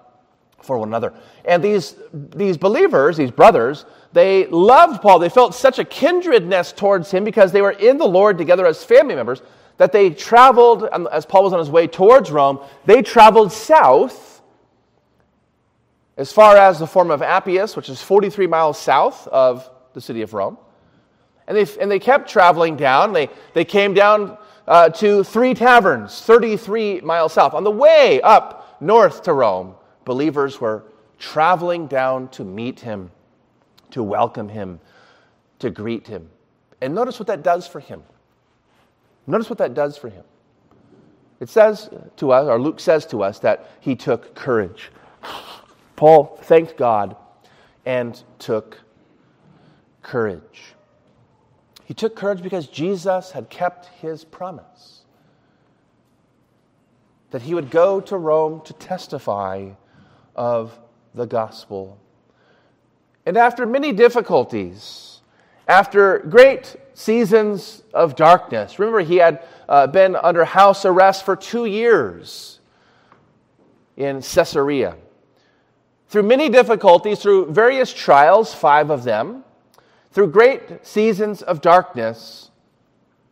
for 0.62 0.78
one 0.78 0.88
another. 0.88 1.12
And 1.44 1.62
these, 1.62 1.94
these 2.12 2.56
believers, 2.56 3.16
these 3.16 3.30
brothers, 3.30 3.84
they 4.12 4.46
loved 4.46 5.02
Paul. 5.02 5.18
They 5.18 5.28
felt 5.28 5.54
such 5.54 5.78
a 5.78 5.84
kindredness 5.84 6.72
towards 6.72 7.10
him 7.10 7.24
because 7.24 7.52
they 7.52 7.62
were 7.62 7.72
in 7.72 7.98
the 7.98 8.06
Lord 8.06 8.38
together 8.38 8.66
as 8.66 8.82
family 8.82 9.14
members 9.14 9.42
that 9.76 9.92
they 9.92 10.10
traveled, 10.10 10.88
as 11.12 11.24
Paul 11.24 11.44
was 11.44 11.52
on 11.52 11.60
his 11.60 11.70
way 11.70 11.86
towards 11.86 12.30
Rome, 12.30 12.58
they 12.84 13.00
traveled 13.00 13.52
south 13.52 14.27
as 16.18 16.32
far 16.32 16.56
as 16.56 16.80
the 16.80 16.87
Forum 16.87 17.12
of 17.12 17.22
Appius, 17.22 17.76
which 17.76 17.88
is 17.88 18.02
43 18.02 18.48
miles 18.48 18.78
south 18.78 19.28
of 19.28 19.70
the 19.94 20.00
city 20.00 20.20
of 20.20 20.34
Rome. 20.34 20.58
And 21.46 21.56
they, 21.56 21.66
and 21.80 21.90
they 21.90 22.00
kept 22.00 22.28
traveling 22.28 22.76
down. 22.76 23.12
They, 23.12 23.30
they 23.54 23.64
came 23.64 23.94
down 23.94 24.37
uh, 24.66 24.90
to 24.90 25.22
three 25.22 25.54
taverns, 25.54 26.20
33 26.20 27.00
miles 27.02 27.32
south. 27.32 27.54
On 27.54 27.62
the 27.62 27.70
way 27.70 28.20
up 28.20 28.76
north 28.80 29.22
to 29.22 29.32
Rome, 29.32 29.76
believers 30.04 30.60
were 30.60 30.82
traveling 31.18 31.87
down 31.87 32.28
to 32.30 32.44
meet 32.44 32.80
him, 32.80 33.12
to 33.92 34.02
welcome 34.02 34.48
him, 34.48 34.80
to 35.60 35.70
greet 35.70 36.08
him. 36.08 36.28
And 36.80 36.94
notice 36.94 37.20
what 37.20 37.28
that 37.28 37.44
does 37.44 37.66
for 37.68 37.80
him. 37.80 38.02
Notice 39.26 39.48
what 39.48 39.58
that 39.58 39.72
does 39.72 39.96
for 39.96 40.08
him. 40.08 40.25
It 41.38 41.48
says 41.48 41.88
to 42.16 42.32
us, 42.32 42.48
or 42.48 42.60
Luke 42.60 42.80
says 42.80 43.06
to 43.06 43.22
us, 43.22 43.38
that 43.38 43.70
he 43.80 43.94
took 43.94 44.34
courage. 44.34 44.90
Paul 45.98 46.38
thanked 46.42 46.76
God 46.76 47.16
and 47.84 48.22
took 48.38 48.78
courage. 50.00 50.76
He 51.86 51.92
took 51.92 52.14
courage 52.14 52.40
because 52.40 52.68
Jesus 52.68 53.32
had 53.32 53.50
kept 53.50 53.86
his 54.00 54.22
promise 54.22 55.02
that 57.32 57.42
he 57.42 57.52
would 57.52 57.72
go 57.72 58.00
to 58.02 58.16
Rome 58.16 58.60
to 58.66 58.72
testify 58.74 59.70
of 60.36 60.78
the 61.16 61.26
gospel. 61.26 61.98
And 63.26 63.36
after 63.36 63.66
many 63.66 63.90
difficulties, 63.90 65.20
after 65.66 66.20
great 66.20 66.76
seasons 66.94 67.82
of 67.92 68.14
darkness, 68.14 68.78
remember 68.78 69.00
he 69.00 69.16
had 69.16 69.42
uh, 69.68 69.88
been 69.88 70.14
under 70.14 70.44
house 70.44 70.84
arrest 70.84 71.24
for 71.24 71.34
two 71.34 71.64
years 71.64 72.60
in 73.96 74.22
Caesarea. 74.22 74.94
Through 76.08 76.22
many 76.22 76.48
difficulties, 76.48 77.20
through 77.20 77.52
various 77.52 77.92
trials, 77.92 78.54
five 78.54 78.90
of 78.90 79.04
them, 79.04 79.44
through 80.10 80.28
great 80.28 80.86
seasons 80.86 81.42
of 81.42 81.60
darkness, 81.60 82.50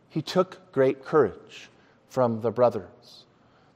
he 0.09 0.21
took 0.21 0.71
great 0.71 1.03
courage 1.03 1.69
from 2.07 2.41
the 2.41 2.51
brothers. 2.51 3.25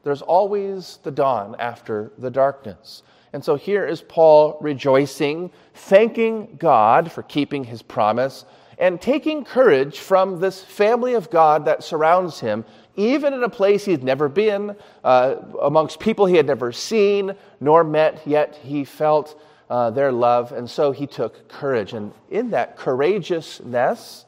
There's 0.03 0.21
always 0.21 0.99
the 1.03 1.11
dawn 1.11 1.55
after 1.59 2.11
the 2.17 2.29
darkness. 2.29 3.03
And 3.33 3.43
so 3.43 3.55
here 3.55 3.85
is 3.85 4.01
Paul 4.01 4.57
rejoicing, 4.61 5.51
thanking 5.73 6.57
God 6.59 7.11
for 7.11 7.23
keeping 7.23 7.63
his 7.63 7.81
promise, 7.81 8.45
and 8.77 8.99
taking 8.99 9.45
courage 9.45 9.99
from 9.99 10.39
this 10.39 10.63
family 10.63 11.13
of 11.13 11.29
God 11.29 11.65
that 11.65 11.83
surrounds 11.83 12.39
him, 12.39 12.65
even 12.95 13.33
in 13.33 13.43
a 13.43 13.49
place 13.49 13.85
he'd 13.85 14.03
never 14.03 14.27
been, 14.27 14.75
uh, 15.03 15.35
amongst 15.61 15.99
people 15.99 16.25
he 16.25 16.35
had 16.35 16.47
never 16.47 16.71
seen 16.71 17.33
nor 17.59 17.83
met, 17.83 18.21
yet 18.25 18.59
he 18.63 18.83
felt 18.83 19.39
uh, 19.69 19.89
their 19.89 20.11
love, 20.11 20.51
and 20.51 20.69
so 20.69 20.91
he 20.91 21.07
took 21.07 21.47
courage. 21.47 21.93
And 21.93 22.11
in 22.29 22.49
that 22.49 22.75
courageousness, 22.75 24.25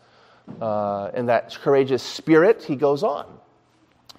uh, 0.62 1.12
in 1.14 1.26
that 1.26 1.54
courageous 1.62 2.02
spirit, 2.02 2.64
he 2.64 2.76
goes 2.76 3.04
on. 3.04 3.26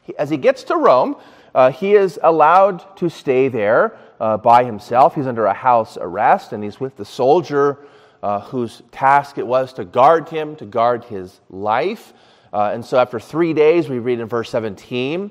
He, 0.02 0.16
as 0.18 0.28
he 0.28 0.36
gets 0.36 0.64
to 0.64 0.76
Rome, 0.76 1.16
uh, 1.54 1.70
he 1.70 1.94
is 1.94 2.18
allowed 2.22 2.96
to 2.98 3.08
stay 3.08 3.48
there 3.48 3.96
uh, 4.20 4.36
by 4.36 4.64
himself. 4.64 5.14
He's 5.14 5.26
under 5.26 5.46
a 5.46 5.54
house 5.54 5.96
arrest, 5.98 6.52
and 6.52 6.62
he's 6.62 6.78
with 6.78 6.96
the 6.96 7.04
soldier 7.04 7.78
uh, 8.22 8.40
whose 8.40 8.82
task 8.90 9.38
it 9.38 9.46
was 9.46 9.72
to 9.74 9.84
guard 9.84 10.28
him, 10.28 10.56
to 10.56 10.64
guard 10.64 11.04
his 11.04 11.40
life. 11.50 12.12
Uh, 12.54 12.70
and 12.73 12.84
so, 12.84 12.96
after 12.96 13.18
three 13.18 13.52
days, 13.52 13.88
we 13.88 13.99
read 13.99 14.20
in 14.20 14.26
verse 14.26 14.49
17, 14.49 15.30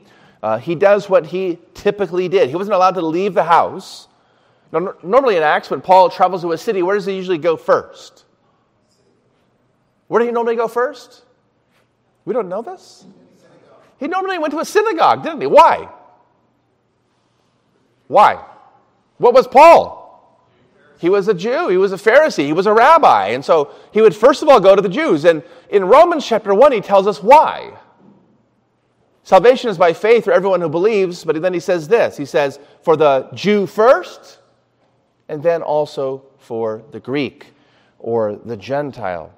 he 0.59 0.75
does 0.75 1.09
what 1.09 1.25
he 1.25 1.57
typically 1.73 2.27
did. 2.27 2.49
He 2.49 2.55
wasn't 2.57 2.75
allowed 2.75 2.95
to 2.95 3.01
leave 3.01 3.33
the 3.33 3.45
house. 3.45 4.09
Now, 4.73 4.93
normally 5.01 5.37
in 5.37 5.43
Acts, 5.43 5.69
when 5.69 5.79
Paul 5.79 6.09
travels 6.09 6.41
to 6.41 6.51
a 6.51 6.57
city, 6.57 6.83
where 6.83 6.95
does 6.95 7.05
he 7.05 7.15
usually 7.15 7.37
go 7.37 7.55
first? 7.55 8.25
Where 10.09 10.19
did 10.19 10.25
he 10.25 10.31
normally 10.33 10.57
go 10.57 10.67
first? 10.67 11.23
We 12.25 12.33
don't 12.33 12.49
know 12.49 12.61
this? 12.61 13.05
He 13.99 14.07
normally 14.07 14.37
went 14.37 14.51
to 14.51 14.59
a 14.59 14.65
synagogue, 14.65 15.23
didn't 15.23 15.39
he? 15.39 15.47
Why? 15.47 15.87
Why? 18.07 18.43
What 19.17 19.33
was 19.33 19.47
Paul? 19.47 20.02
He 21.03 21.09
was 21.09 21.27
a 21.27 21.33
Jew. 21.33 21.67
He 21.67 21.75
was 21.75 21.91
a 21.91 21.97
Pharisee. 21.97 22.45
He 22.45 22.53
was 22.53 22.65
a 22.65 22.71
rabbi. 22.71 23.27
And 23.31 23.43
so 23.43 23.73
he 23.91 24.01
would 24.01 24.15
first 24.15 24.41
of 24.41 24.47
all 24.47 24.61
go 24.61 24.73
to 24.73 24.81
the 24.81 24.87
Jews. 24.87 25.25
And 25.25 25.43
in 25.69 25.83
Romans 25.83 26.25
chapter 26.25 26.55
1, 26.55 26.71
he 26.71 26.79
tells 26.79 27.07
us 27.07 27.21
why. 27.21 27.77
Salvation 29.23 29.69
is 29.69 29.77
by 29.77 29.91
faith 29.91 30.23
for 30.23 30.31
everyone 30.31 30.61
who 30.61 30.69
believes, 30.69 31.25
but 31.25 31.41
then 31.41 31.53
he 31.53 31.59
says 31.59 31.89
this 31.89 32.15
He 32.15 32.23
says, 32.23 32.57
For 32.83 32.95
the 32.95 33.27
Jew 33.33 33.65
first, 33.67 34.39
and 35.27 35.43
then 35.43 35.61
also 35.61 36.23
for 36.37 36.81
the 36.91 37.01
Greek 37.01 37.47
or 37.99 38.37
the 38.37 38.55
Gentile. 38.55 39.33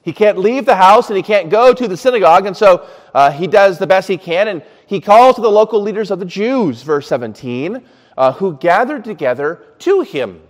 He 0.00 0.14
can't 0.14 0.38
leave 0.38 0.64
the 0.64 0.76
house 0.76 1.10
and 1.10 1.16
he 1.18 1.22
can't 1.22 1.50
go 1.50 1.74
to 1.74 1.86
the 1.86 1.96
synagogue, 1.98 2.46
and 2.46 2.56
so 2.56 2.88
uh, 3.12 3.30
he 3.30 3.46
does 3.46 3.78
the 3.78 3.86
best 3.86 4.08
he 4.08 4.16
can, 4.16 4.48
and 4.48 4.62
he 4.86 5.02
calls 5.02 5.36
to 5.36 5.42
the 5.42 5.50
local 5.50 5.82
leaders 5.82 6.10
of 6.10 6.20
the 6.20 6.24
Jews, 6.24 6.80
verse 6.80 7.06
17, 7.06 7.86
uh, 8.16 8.32
who 8.32 8.56
gathered 8.56 9.04
together 9.04 9.62
to 9.80 10.00
him. 10.00 10.40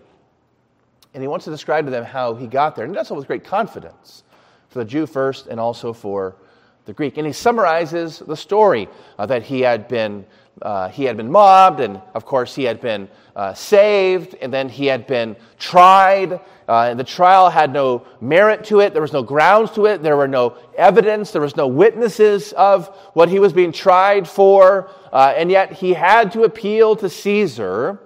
And 1.16 1.22
he 1.22 1.28
wants 1.28 1.46
to 1.46 1.50
describe 1.50 1.86
to 1.86 1.90
them 1.90 2.04
how 2.04 2.34
he 2.34 2.46
got 2.46 2.76
there, 2.76 2.84
and 2.84 2.92
he 2.92 2.94
does 2.94 3.08
so 3.08 3.14
with 3.14 3.26
great 3.26 3.42
confidence 3.42 4.22
for 4.68 4.80
the 4.80 4.84
Jew 4.84 5.06
first 5.06 5.46
and 5.46 5.58
also 5.58 5.94
for 5.94 6.36
the 6.84 6.92
Greek. 6.92 7.16
And 7.16 7.26
he 7.26 7.32
summarizes 7.32 8.18
the 8.18 8.36
story 8.36 8.86
uh, 9.18 9.24
that 9.24 9.42
he 9.42 9.62
had 9.62 9.88
been 9.88 10.26
uh, 10.60 10.88
he 10.90 11.04
had 11.04 11.16
been 11.16 11.32
mobbed, 11.32 11.80
and 11.80 12.02
of 12.14 12.26
course, 12.26 12.54
he 12.54 12.64
had 12.64 12.82
been 12.82 13.08
uh, 13.34 13.54
saved, 13.54 14.34
and 14.42 14.52
then 14.52 14.68
he 14.68 14.84
had 14.84 15.06
been 15.06 15.36
tried. 15.58 16.34
Uh, 16.68 16.88
and 16.90 17.00
the 17.00 17.04
trial 17.04 17.48
had 17.48 17.72
no 17.72 18.06
merit 18.20 18.64
to 18.64 18.80
it, 18.80 18.92
there 18.92 19.02
was 19.02 19.12
no 19.14 19.22
grounds 19.22 19.70
to 19.70 19.86
it, 19.86 20.02
there 20.02 20.18
were 20.18 20.28
no 20.28 20.54
evidence, 20.76 21.30
there 21.30 21.40
was 21.40 21.56
no 21.56 21.66
witnesses 21.66 22.52
of 22.52 22.88
what 23.14 23.30
he 23.30 23.38
was 23.38 23.54
being 23.54 23.72
tried 23.72 24.28
for, 24.28 24.90
uh, 25.12 25.32
and 25.34 25.50
yet 25.50 25.72
he 25.72 25.94
had 25.94 26.32
to 26.32 26.42
appeal 26.42 26.94
to 26.94 27.08
Caesar. 27.08 28.00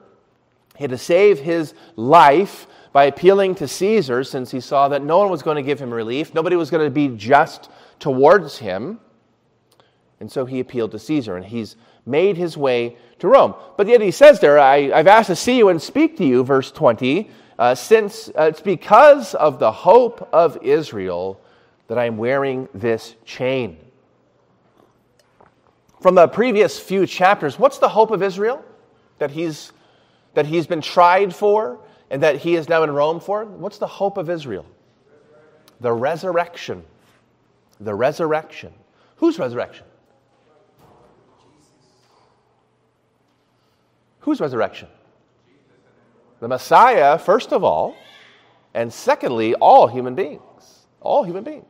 He 0.76 0.84
had 0.84 0.90
to 0.90 0.98
save 0.98 1.40
his 1.40 1.74
life 1.96 2.68
by 2.92 3.04
appealing 3.04 3.54
to 3.56 3.68
Caesar 3.68 4.24
since 4.24 4.50
he 4.50 4.60
saw 4.60 4.88
that 4.88 5.02
no 5.02 5.18
one 5.18 5.30
was 5.30 5.42
going 5.42 5.56
to 5.56 5.62
give 5.62 5.80
him 5.80 5.92
relief, 5.92 6.34
nobody 6.34 6.56
was 6.56 6.70
going 6.70 6.84
to 6.84 6.90
be 6.90 7.08
just 7.16 7.70
towards 7.98 8.58
him. 8.58 8.98
And 10.18 10.30
so 10.30 10.44
he 10.44 10.60
appealed 10.60 10.90
to 10.92 10.98
Caesar, 10.98 11.36
and 11.36 11.46
he's 11.46 11.76
made 12.04 12.36
his 12.36 12.56
way 12.56 12.96
to 13.20 13.28
Rome. 13.28 13.54
But 13.76 13.86
yet 13.86 14.00
he 14.00 14.10
says 14.10 14.40
there, 14.40 14.58
I, 14.58 14.88
have 14.88 15.06
asked 15.06 15.28
to 15.28 15.36
see 15.36 15.56
you 15.56 15.68
and 15.68 15.80
speak 15.80 16.16
to 16.18 16.24
you, 16.24 16.44
verse 16.44 16.70
20, 16.72 17.30
uh, 17.58 17.74
since 17.74 18.28
uh, 18.28 18.44
it's 18.44 18.60
because 18.60 19.34
of 19.34 19.58
the 19.58 19.70
hope 19.70 20.28
of 20.32 20.58
Israel 20.62 21.40
that 21.86 21.98
I'm 21.98 22.16
wearing 22.16 22.68
this 22.74 23.14
chain. 23.24 23.78
From 26.00 26.14
the 26.14 26.28
previous 26.28 26.80
few 26.80 27.06
chapters, 27.06 27.58
what's 27.58 27.78
the 27.78 27.88
hope 27.88 28.10
of 28.10 28.22
Israel 28.22 28.64
that 29.18 29.30
he's, 29.30 29.72
that 30.34 30.46
he's 30.46 30.66
been 30.66 30.80
tried 30.80 31.34
for 31.34 31.78
and 32.10 32.22
that 32.22 32.36
he 32.36 32.56
is 32.56 32.68
now 32.68 32.82
in 32.82 32.90
Rome 32.90 33.20
for? 33.20 33.44
What's 33.44 33.78
the 33.78 33.86
hope 33.86 34.16
of 34.16 34.28
Israel? 34.28 34.66
The 35.80 35.92
resurrection. 35.92 36.84
The 37.80 37.94
resurrection. 37.94 38.72
Whose 39.16 39.38
resurrection? 39.38 39.86
Whose 44.20 44.40
resurrection? 44.40 44.88
The 46.40 46.48
Messiah, 46.48 47.18
first 47.18 47.52
of 47.52 47.64
all, 47.64 47.96
and 48.74 48.92
secondly, 48.92 49.54
all 49.54 49.86
human 49.86 50.14
beings. 50.14 50.40
All 51.00 51.22
human 51.22 51.44
beings. 51.44 51.64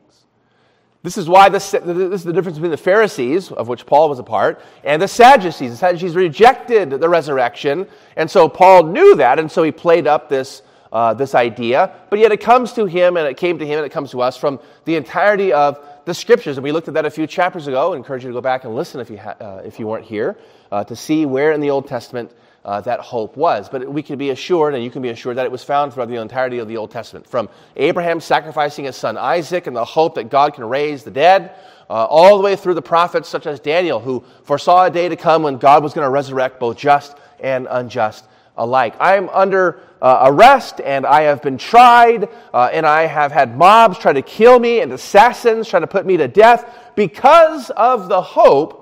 This 1.03 1.17
is 1.17 1.27
why 1.27 1.49
this, 1.49 1.71
this 1.71 2.21
is 2.21 2.23
the 2.23 2.33
difference 2.33 2.57
between 2.57 2.71
the 2.71 2.77
Pharisees, 2.77 3.51
of 3.51 3.67
which 3.67 3.87
Paul 3.87 4.09
was 4.09 4.19
a 4.19 4.23
part, 4.23 4.61
and 4.83 5.01
the 5.01 5.07
Sadducees. 5.07 5.71
The 5.71 5.77
Sadducees 5.77 6.15
rejected 6.15 6.91
the 6.91 7.09
resurrection, 7.09 7.87
and 8.15 8.29
so 8.29 8.47
Paul 8.47 8.83
knew 8.83 9.15
that, 9.15 9.39
and 9.39 9.51
so 9.51 9.63
he 9.63 9.71
played 9.71 10.05
up 10.05 10.29
this, 10.29 10.61
uh, 10.91 11.15
this 11.15 11.33
idea. 11.33 11.91
But 12.11 12.19
yet 12.19 12.31
it 12.31 12.37
comes 12.37 12.73
to 12.73 12.85
him, 12.85 13.17
and 13.17 13.27
it 13.27 13.37
came 13.37 13.57
to 13.57 13.65
him, 13.65 13.77
and 13.77 13.85
it 13.85 13.91
comes 13.91 14.11
to 14.11 14.21
us 14.21 14.37
from 14.37 14.59
the 14.85 14.95
entirety 14.95 15.51
of 15.53 15.83
the 16.05 16.13
Scriptures. 16.13 16.57
And 16.57 16.63
we 16.63 16.71
looked 16.71 16.87
at 16.87 16.93
that 16.93 17.05
a 17.05 17.11
few 17.11 17.25
chapters 17.25 17.65
ago. 17.65 17.93
I 17.93 17.97
encourage 17.97 18.23
you 18.23 18.29
to 18.29 18.33
go 18.33 18.41
back 18.41 18.63
and 18.63 18.75
listen 18.75 19.01
if 19.01 19.09
you, 19.09 19.17
ha- 19.17 19.37
uh, 19.39 19.61
if 19.65 19.79
you 19.79 19.87
weren't 19.87 20.05
here 20.05 20.37
uh, 20.71 20.83
to 20.83 20.95
see 20.95 21.25
where 21.25 21.51
in 21.51 21.61
the 21.61 21.71
Old 21.71 21.87
Testament 21.87 22.31
uh, 22.63 22.81
that 22.81 22.99
hope 22.99 23.37
was. 23.37 23.69
But 23.69 23.91
we 23.91 24.03
can 24.03 24.17
be 24.17 24.29
assured, 24.29 24.75
and 24.75 24.83
you 24.83 24.91
can 24.91 25.01
be 25.01 25.09
assured, 25.09 25.37
that 25.37 25.45
it 25.45 25.51
was 25.51 25.63
found 25.63 25.93
throughout 25.93 26.09
the 26.09 26.21
entirety 26.21 26.59
of 26.59 26.67
the 26.67 26.77
Old 26.77 26.91
Testament. 26.91 27.27
From 27.27 27.49
Abraham 27.75 28.19
sacrificing 28.19 28.85
his 28.85 28.95
son 28.95 29.17
Isaac 29.17 29.67
and 29.67 29.75
the 29.75 29.85
hope 29.85 30.15
that 30.15 30.29
God 30.29 30.53
can 30.53 30.65
raise 30.65 31.03
the 31.03 31.11
dead, 31.11 31.55
uh, 31.89 32.05
all 32.05 32.37
the 32.37 32.43
way 32.43 32.55
through 32.55 32.75
the 32.75 32.81
prophets 32.81 33.27
such 33.27 33.45
as 33.45 33.59
Daniel, 33.59 33.99
who 33.99 34.23
foresaw 34.43 34.85
a 34.85 34.89
day 34.89 35.09
to 35.09 35.15
come 35.15 35.43
when 35.43 35.57
God 35.57 35.83
was 35.83 35.93
going 35.93 36.05
to 36.05 36.09
resurrect 36.09 36.59
both 36.59 36.77
just 36.77 37.17
and 37.39 37.67
unjust 37.69 38.25
alike. 38.55 38.95
I 38.99 39.17
am 39.17 39.29
under 39.29 39.79
uh, 40.01 40.27
arrest 40.27 40.81
and 40.81 41.05
I 41.05 41.23
have 41.23 41.41
been 41.41 41.57
tried 41.57 42.29
uh, 42.53 42.69
and 42.71 42.85
I 42.85 43.07
have 43.07 43.31
had 43.31 43.57
mobs 43.57 43.97
try 43.97 44.13
to 44.13 44.21
kill 44.21 44.59
me 44.59 44.81
and 44.81 44.91
assassins 44.91 45.67
try 45.67 45.79
to 45.79 45.87
put 45.87 46.05
me 46.05 46.17
to 46.17 46.27
death 46.27 46.93
because 46.95 47.69
of 47.71 48.07
the 48.07 48.21
hope 48.21 48.81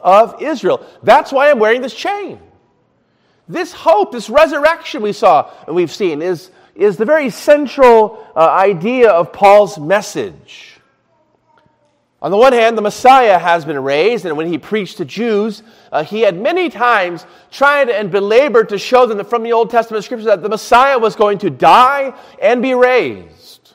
of 0.00 0.40
Israel. 0.42 0.86
That's 1.02 1.32
why 1.32 1.50
I'm 1.50 1.58
wearing 1.58 1.82
this 1.82 1.94
chain. 1.94 2.40
This 3.52 3.72
hope, 3.72 4.12
this 4.12 4.30
resurrection 4.30 5.02
we 5.02 5.12
saw 5.12 5.52
and 5.66 5.76
we've 5.76 5.92
seen, 5.92 6.22
is, 6.22 6.50
is 6.74 6.96
the 6.96 7.04
very 7.04 7.30
central 7.30 8.26
uh, 8.34 8.48
idea 8.48 9.10
of 9.10 9.32
Paul's 9.32 9.78
message. 9.78 10.80
On 12.22 12.30
the 12.30 12.36
one 12.36 12.52
hand, 12.52 12.78
the 12.78 12.82
Messiah 12.82 13.36
has 13.36 13.64
been 13.64 13.82
raised, 13.82 14.24
and 14.24 14.36
when 14.36 14.46
he 14.46 14.56
preached 14.56 14.98
to 14.98 15.04
Jews, 15.04 15.64
uh, 15.90 16.04
he 16.04 16.20
had 16.20 16.40
many 16.40 16.70
times 16.70 17.26
tried 17.50 17.90
and 17.90 18.12
belabored 18.12 18.68
to 18.68 18.78
show 18.78 19.06
them 19.06 19.24
from 19.26 19.42
the 19.42 19.52
Old 19.52 19.70
Testament 19.70 20.04
scriptures 20.04 20.26
that 20.26 20.40
the 20.40 20.48
Messiah 20.48 20.98
was 20.98 21.16
going 21.16 21.38
to 21.38 21.50
die 21.50 22.14
and 22.40 22.62
be 22.62 22.74
raised. 22.74 23.74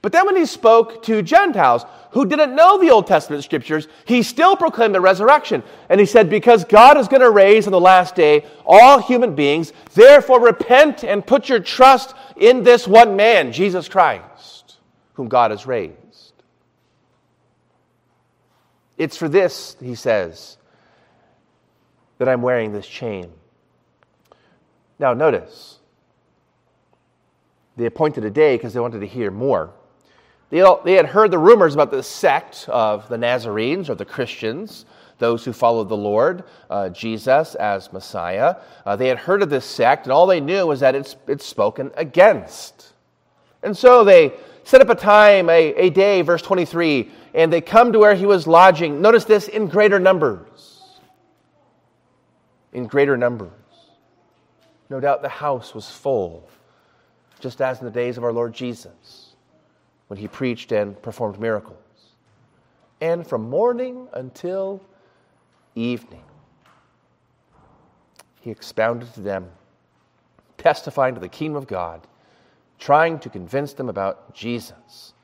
But 0.00 0.12
then 0.12 0.24
when 0.24 0.36
he 0.36 0.46
spoke 0.46 1.02
to 1.04 1.20
Gentiles, 1.20 1.84
who 2.12 2.26
didn't 2.26 2.54
know 2.54 2.78
the 2.78 2.90
Old 2.90 3.06
Testament 3.06 3.42
scriptures, 3.42 3.88
he 4.04 4.22
still 4.22 4.56
proclaimed 4.56 4.94
the 4.94 5.00
resurrection. 5.00 5.62
And 5.88 5.98
he 5.98 6.06
said, 6.06 6.28
Because 6.28 6.64
God 6.64 6.98
is 6.98 7.08
going 7.08 7.22
to 7.22 7.30
raise 7.30 7.66
on 7.66 7.72
the 7.72 7.80
last 7.80 8.14
day 8.14 8.46
all 8.64 9.00
human 9.00 9.34
beings, 9.34 9.72
therefore 9.94 10.40
repent 10.40 11.04
and 11.04 11.26
put 11.26 11.48
your 11.48 11.60
trust 11.60 12.14
in 12.36 12.62
this 12.62 12.86
one 12.86 13.16
man, 13.16 13.52
Jesus 13.52 13.88
Christ, 13.88 14.76
whom 15.14 15.28
God 15.28 15.50
has 15.50 15.66
raised. 15.66 15.96
It's 18.98 19.16
for 19.16 19.28
this, 19.28 19.76
he 19.80 19.94
says, 19.94 20.58
that 22.18 22.28
I'm 22.28 22.42
wearing 22.42 22.72
this 22.72 22.86
chain. 22.86 23.32
Now, 24.98 25.14
notice, 25.14 25.78
they 27.76 27.86
appointed 27.86 28.24
a 28.24 28.30
day 28.30 28.56
because 28.56 28.74
they 28.74 28.80
wanted 28.80 29.00
to 29.00 29.06
hear 29.06 29.30
more. 29.30 29.72
They, 30.52 30.60
all, 30.60 30.82
they 30.84 30.92
had 30.92 31.06
heard 31.06 31.30
the 31.30 31.38
rumors 31.38 31.72
about 31.72 31.90
the 31.90 32.02
sect 32.02 32.68
of 32.68 33.08
the 33.08 33.16
Nazarenes 33.16 33.88
or 33.88 33.94
the 33.94 34.04
Christians, 34.04 34.84
those 35.16 35.46
who 35.46 35.52
followed 35.54 35.88
the 35.88 35.96
Lord, 35.96 36.44
uh, 36.68 36.90
Jesus 36.90 37.54
as 37.54 37.90
Messiah. 37.90 38.56
Uh, 38.84 38.94
they 38.94 39.08
had 39.08 39.16
heard 39.16 39.40
of 39.40 39.48
this 39.48 39.64
sect, 39.64 40.04
and 40.04 40.12
all 40.12 40.26
they 40.26 40.40
knew 40.40 40.66
was 40.66 40.80
that 40.80 40.94
it's, 40.94 41.16
it's 41.26 41.46
spoken 41.46 41.90
against. 41.96 42.92
And 43.62 43.74
so 43.74 44.04
they 44.04 44.34
set 44.62 44.82
up 44.82 44.90
a 44.90 44.94
time, 44.94 45.48
a, 45.48 45.72
a 45.74 45.88
day, 45.88 46.20
verse 46.20 46.42
23, 46.42 47.10
and 47.32 47.50
they 47.50 47.62
come 47.62 47.90
to 47.90 47.98
where 47.98 48.14
he 48.14 48.26
was 48.26 48.46
lodging. 48.46 49.00
Notice 49.00 49.24
this 49.24 49.48
in 49.48 49.68
greater 49.68 49.98
numbers. 49.98 50.82
In 52.74 52.88
greater 52.88 53.16
numbers. 53.16 53.52
No 54.90 55.00
doubt 55.00 55.22
the 55.22 55.30
house 55.30 55.74
was 55.74 55.90
full, 55.90 56.46
just 57.40 57.62
as 57.62 57.78
in 57.78 57.86
the 57.86 57.90
days 57.90 58.18
of 58.18 58.24
our 58.24 58.34
Lord 58.34 58.52
Jesus 58.52 59.21
when 60.12 60.18
he 60.18 60.28
preached 60.28 60.72
and 60.72 61.00
performed 61.00 61.40
miracles. 61.40 61.78
And 63.00 63.26
from 63.26 63.48
morning 63.48 64.08
until 64.12 64.82
evening, 65.74 66.24
he 68.42 68.50
expounded 68.50 69.14
to 69.14 69.22
them, 69.22 69.48
testifying 70.58 71.14
to 71.14 71.20
the 71.22 71.30
kingdom 71.30 71.56
of 71.56 71.66
God, 71.66 72.06
trying 72.78 73.20
to 73.20 73.30
convince 73.30 73.72
them 73.72 73.88
about 73.88 74.34
Jesus 74.34 75.14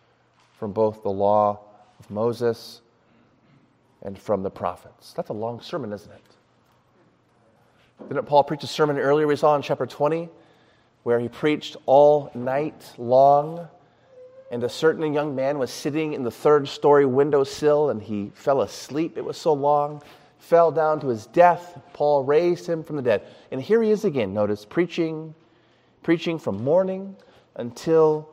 from 0.58 0.72
both 0.72 1.02
the 1.02 1.10
law 1.10 1.60
of 1.98 2.10
Moses 2.10 2.80
and 4.00 4.18
from 4.18 4.42
the 4.42 4.50
prophets. 4.50 5.12
That's 5.12 5.28
a 5.28 5.34
long 5.34 5.60
sermon, 5.60 5.92
isn't 5.92 6.10
it? 6.10 8.08
Didn't 8.08 8.24
Paul 8.24 8.42
preach 8.42 8.64
a 8.64 8.66
sermon 8.66 8.96
earlier 8.96 9.26
we 9.26 9.36
saw 9.36 9.54
in 9.54 9.60
chapter 9.60 9.84
20 9.84 10.30
where 11.02 11.20
he 11.20 11.28
preached 11.28 11.76
all 11.84 12.30
night 12.34 12.94
long 12.96 13.68
and 14.50 14.64
a 14.64 14.68
certain 14.68 15.12
young 15.12 15.34
man 15.34 15.58
was 15.58 15.70
sitting 15.70 16.14
in 16.14 16.22
the 16.22 16.30
third 16.30 16.68
story 16.68 17.04
windowsill 17.04 17.90
and 17.90 18.02
he 18.02 18.32
fell 18.34 18.62
asleep. 18.62 19.18
It 19.18 19.24
was 19.24 19.36
so 19.36 19.52
long, 19.52 20.02
fell 20.38 20.72
down 20.72 21.00
to 21.00 21.08
his 21.08 21.26
death. 21.26 21.78
Paul 21.92 22.24
raised 22.24 22.66
him 22.66 22.82
from 22.82 22.96
the 22.96 23.02
dead. 23.02 23.22
And 23.50 23.60
here 23.60 23.82
he 23.82 23.90
is 23.90 24.04
again, 24.04 24.32
notice, 24.32 24.64
preaching, 24.64 25.34
preaching 26.02 26.38
from 26.38 26.64
morning 26.64 27.14
until 27.56 28.30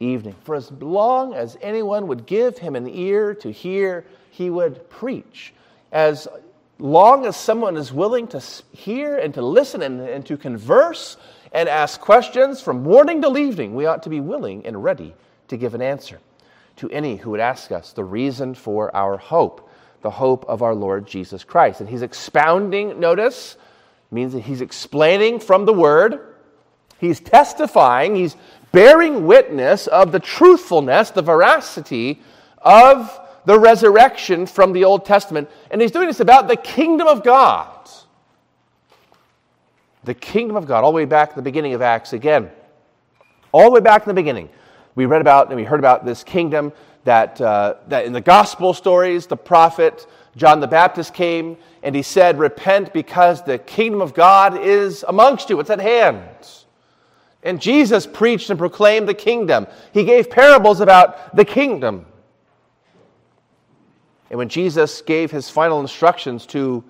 evening. 0.00 0.34
For 0.42 0.56
as 0.56 0.72
long 0.72 1.34
as 1.34 1.56
anyone 1.62 2.08
would 2.08 2.26
give 2.26 2.58
him 2.58 2.74
an 2.74 2.88
ear 2.88 3.34
to 3.36 3.52
hear, 3.52 4.04
he 4.30 4.50
would 4.50 4.90
preach. 4.90 5.54
As 5.92 6.26
long 6.80 7.26
as 7.26 7.36
someone 7.36 7.76
is 7.76 7.92
willing 7.92 8.26
to 8.28 8.42
hear 8.72 9.16
and 9.16 9.32
to 9.34 9.42
listen 9.42 9.82
and, 9.82 10.00
and 10.00 10.26
to 10.26 10.36
converse 10.36 11.16
and 11.52 11.68
ask 11.68 12.00
questions 12.00 12.60
from 12.60 12.82
morning 12.82 13.22
till 13.22 13.38
evening, 13.38 13.76
we 13.76 13.86
ought 13.86 14.02
to 14.02 14.10
be 14.10 14.20
willing 14.20 14.66
and 14.66 14.82
ready 14.82 15.14
to 15.48 15.56
give 15.56 15.74
an 15.74 15.82
answer 15.82 16.20
to 16.78 16.88
any 16.90 17.16
who 17.16 17.30
would 17.30 17.40
ask 17.40 17.72
us 17.72 17.92
the 17.92 18.04
reason 18.04 18.54
for 18.54 18.94
our 18.94 19.16
hope, 19.16 19.68
the 20.02 20.10
hope 20.10 20.44
of 20.48 20.62
our 20.62 20.74
Lord 20.74 21.06
Jesus 21.06 21.44
Christ. 21.44 21.80
And 21.80 21.88
he's 21.88 22.02
expounding, 22.02 23.00
notice, 23.00 23.56
means 24.10 24.32
that 24.32 24.40
he's 24.40 24.60
explaining 24.60 25.40
from 25.40 25.66
the 25.66 25.72
word, 25.72 26.20
he's 26.98 27.20
testifying, 27.20 28.14
he's 28.14 28.36
bearing 28.70 29.26
witness 29.26 29.86
of 29.86 30.12
the 30.12 30.20
truthfulness, 30.20 31.10
the 31.10 31.22
veracity 31.22 32.22
of 32.58 33.20
the 33.44 33.58
resurrection 33.58 34.46
from 34.46 34.72
the 34.72 34.84
Old 34.84 35.04
Testament. 35.04 35.50
And 35.70 35.80
he's 35.80 35.90
doing 35.90 36.06
this 36.06 36.20
about 36.20 36.48
the 36.48 36.56
kingdom 36.56 37.08
of 37.08 37.24
God. 37.24 37.74
The 40.04 40.14
kingdom 40.14 40.56
of 40.56 40.66
God, 40.66 40.84
all 40.84 40.92
the 40.92 40.96
way 40.96 41.04
back 41.06 41.30
to 41.30 41.36
the 41.36 41.42
beginning 41.42 41.74
of 41.74 41.82
Acts 41.82 42.12
again. 42.12 42.50
All 43.50 43.64
the 43.64 43.70
way 43.70 43.80
back 43.80 44.02
in 44.02 44.08
the 44.08 44.14
beginning 44.14 44.48
we 44.98 45.06
read 45.06 45.20
about 45.20 45.46
and 45.46 45.54
we 45.54 45.62
heard 45.62 45.78
about 45.78 46.04
this 46.04 46.24
kingdom 46.24 46.72
that, 47.04 47.40
uh, 47.40 47.76
that 47.86 48.04
in 48.04 48.12
the 48.12 48.20
gospel 48.20 48.74
stories, 48.74 49.28
the 49.28 49.36
prophet 49.36 50.08
John 50.34 50.58
the 50.58 50.66
Baptist 50.66 51.14
came 51.14 51.56
and 51.84 51.94
he 51.94 52.02
said, 52.02 52.36
Repent 52.36 52.92
because 52.92 53.44
the 53.44 53.58
kingdom 53.58 54.00
of 54.00 54.12
God 54.12 54.60
is 54.60 55.04
amongst 55.06 55.50
you, 55.50 55.60
it's 55.60 55.70
at 55.70 55.80
hand. 55.80 56.26
And 57.44 57.60
Jesus 57.60 58.08
preached 58.08 58.50
and 58.50 58.58
proclaimed 58.58 59.08
the 59.08 59.14
kingdom. 59.14 59.68
He 59.94 60.02
gave 60.02 60.30
parables 60.30 60.80
about 60.80 61.36
the 61.36 61.44
kingdom. 61.44 62.04
And 64.30 64.38
when 64.38 64.48
Jesus 64.48 65.00
gave 65.00 65.30
his 65.30 65.48
final 65.48 65.78
instructions 65.78 66.44
to 66.46 66.82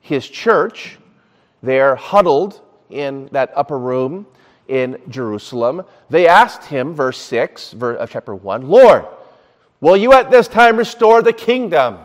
his 0.00 0.26
church, 0.26 0.96
they're 1.62 1.94
huddled 1.94 2.62
in 2.88 3.28
that 3.32 3.52
upper 3.54 3.78
room 3.78 4.26
in 4.68 5.00
Jerusalem, 5.08 5.84
they 6.10 6.26
asked 6.26 6.64
him, 6.64 6.94
verse 6.94 7.18
6 7.18 7.74
of 7.80 8.10
chapter 8.10 8.34
1, 8.34 8.68
Lord, 8.68 9.06
will 9.80 9.96
you 9.96 10.12
at 10.12 10.30
this 10.30 10.48
time 10.48 10.76
restore 10.76 11.22
the 11.22 11.32
kingdom 11.32 11.98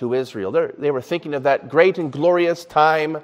to 0.00 0.14
Israel. 0.14 0.50
They're, 0.50 0.72
they 0.78 0.90
were 0.90 1.02
thinking 1.02 1.34
of 1.34 1.42
that 1.42 1.68
great 1.68 1.98
and 1.98 2.10
glorious 2.10 2.64
time 2.64 3.18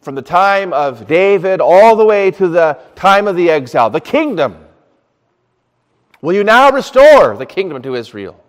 from 0.00 0.16
the 0.16 0.22
time 0.22 0.72
of 0.72 1.06
David 1.06 1.60
all 1.60 1.94
the 1.94 2.04
way 2.04 2.32
to 2.32 2.48
the 2.48 2.80
time 2.96 3.28
of 3.28 3.36
the 3.36 3.48
exile, 3.48 3.90
the 3.90 4.00
kingdom. 4.00 4.56
Will 6.20 6.32
you 6.32 6.42
now 6.42 6.72
restore 6.72 7.36
the 7.36 7.46
kingdom 7.46 7.80
to 7.82 7.94
Israel? 7.94 8.42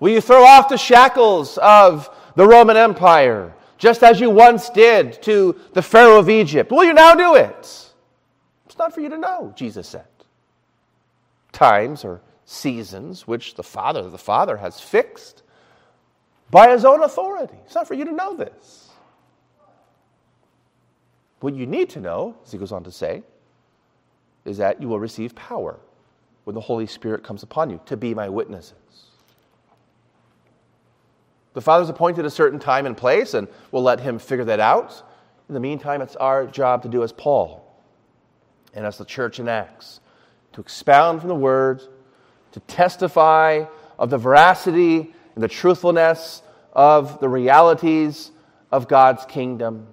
Will 0.00 0.10
you 0.10 0.20
throw 0.20 0.44
off 0.44 0.68
the 0.68 0.76
shackles 0.76 1.56
of 1.58 2.10
the 2.34 2.46
Roman 2.46 2.76
Empire, 2.76 3.54
just 3.78 4.02
as 4.02 4.20
you 4.20 4.30
once 4.30 4.70
did 4.70 5.22
to 5.22 5.58
the 5.72 5.82
Pharaoh 5.82 6.18
of 6.18 6.30
Egypt? 6.30 6.70
Will 6.70 6.84
you 6.84 6.94
now 6.94 7.14
do 7.14 7.34
it? 7.34 7.58
It's 8.66 8.78
not 8.78 8.94
for 8.94 9.00
you 9.00 9.08
to 9.08 9.18
know, 9.18 9.52
Jesus 9.56 9.88
said. 9.88 10.06
Times 11.52 12.04
or 12.04 12.20
seasons 12.44 13.26
which 13.26 13.54
the 13.54 13.62
Father, 13.62 14.08
the 14.08 14.18
Father 14.18 14.56
has 14.56 14.80
fixed 14.80 15.42
by 16.50 16.70
his 16.70 16.84
own 16.84 17.02
authority. 17.02 17.56
It's 17.64 17.74
not 17.74 17.88
for 17.88 17.94
you 17.94 18.04
to 18.04 18.12
know 18.12 18.36
this. 18.36 18.90
What 21.40 21.54
you 21.54 21.66
need 21.66 21.90
to 21.90 22.00
know, 22.00 22.36
as 22.44 22.52
he 22.52 22.58
goes 22.58 22.72
on 22.72 22.84
to 22.84 22.90
say, 22.90 23.22
is 24.44 24.58
that 24.58 24.80
you 24.80 24.88
will 24.88 25.00
receive 25.00 25.34
power 25.34 25.78
when 26.44 26.54
the 26.54 26.60
Holy 26.60 26.86
Spirit 26.86 27.24
comes 27.24 27.42
upon 27.42 27.70
you 27.70 27.80
to 27.86 27.96
be 27.96 28.14
my 28.14 28.28
witnesses. 28.28 29.05
The 31.56 31.62
Father's 31.62 31.88
appointed 31.88 32.26
a 32.26 32.30
certain 32.30 32.58
time 32.58 32.84
and 32.84 32.94
place, 32.94 33.32
and 33.32 33.48
we'll 33.72 33.82
let 33.82 33.98
him 33.98 34.18
figure 34.18 34.44
that 34.44 34.60
out. 34.60 35.02
In 35.48 35.54
the 35.54 35.60
meantime, 35.60 36.02
it's 36.02 36.14
our 36.14 36.44
job 36.44 36.82
to 36.82 36.88
do 36.90 37.02
as 37.02 37.12
Paul 37.12 37.66
and 38.74 38.84
as 38.84 38.98
the 38.98 39.06
church 39.06 39.40
in 39.40 39.48
Acts 39.48 40.00
to 40.52 40.60
expound 40.60 41.20
from 41.20 41.30
the 41.30 41.34
Word, 41.34 41.80
to 42.52 42.60
testify 42.60 43.64
of 43.98 44.10
the 44.10 44.18
veracity 44.18 45.14
and 45.34 45.42
the 45.42 45.48
truthfulness 45.48 46.42
of 46.74 47.20
the 47.20 47.28
realities 47.30 48.32
of 48.70 48.86
God's 48.86 49.24
kingdom. 49.24 49.86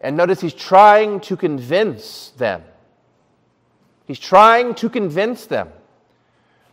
And 0.00 0.16
notice 0.16 0.40
he's 0.40 0.54
trying 0.54 1.18
to 1.22 1.36
convince 1.36 2.28
them. 2.38 2.62
He's 4.06 4.20
trying 4.20 4.76
to 4.76 4.88
convince 4.88 5.44
them 5.46 5.70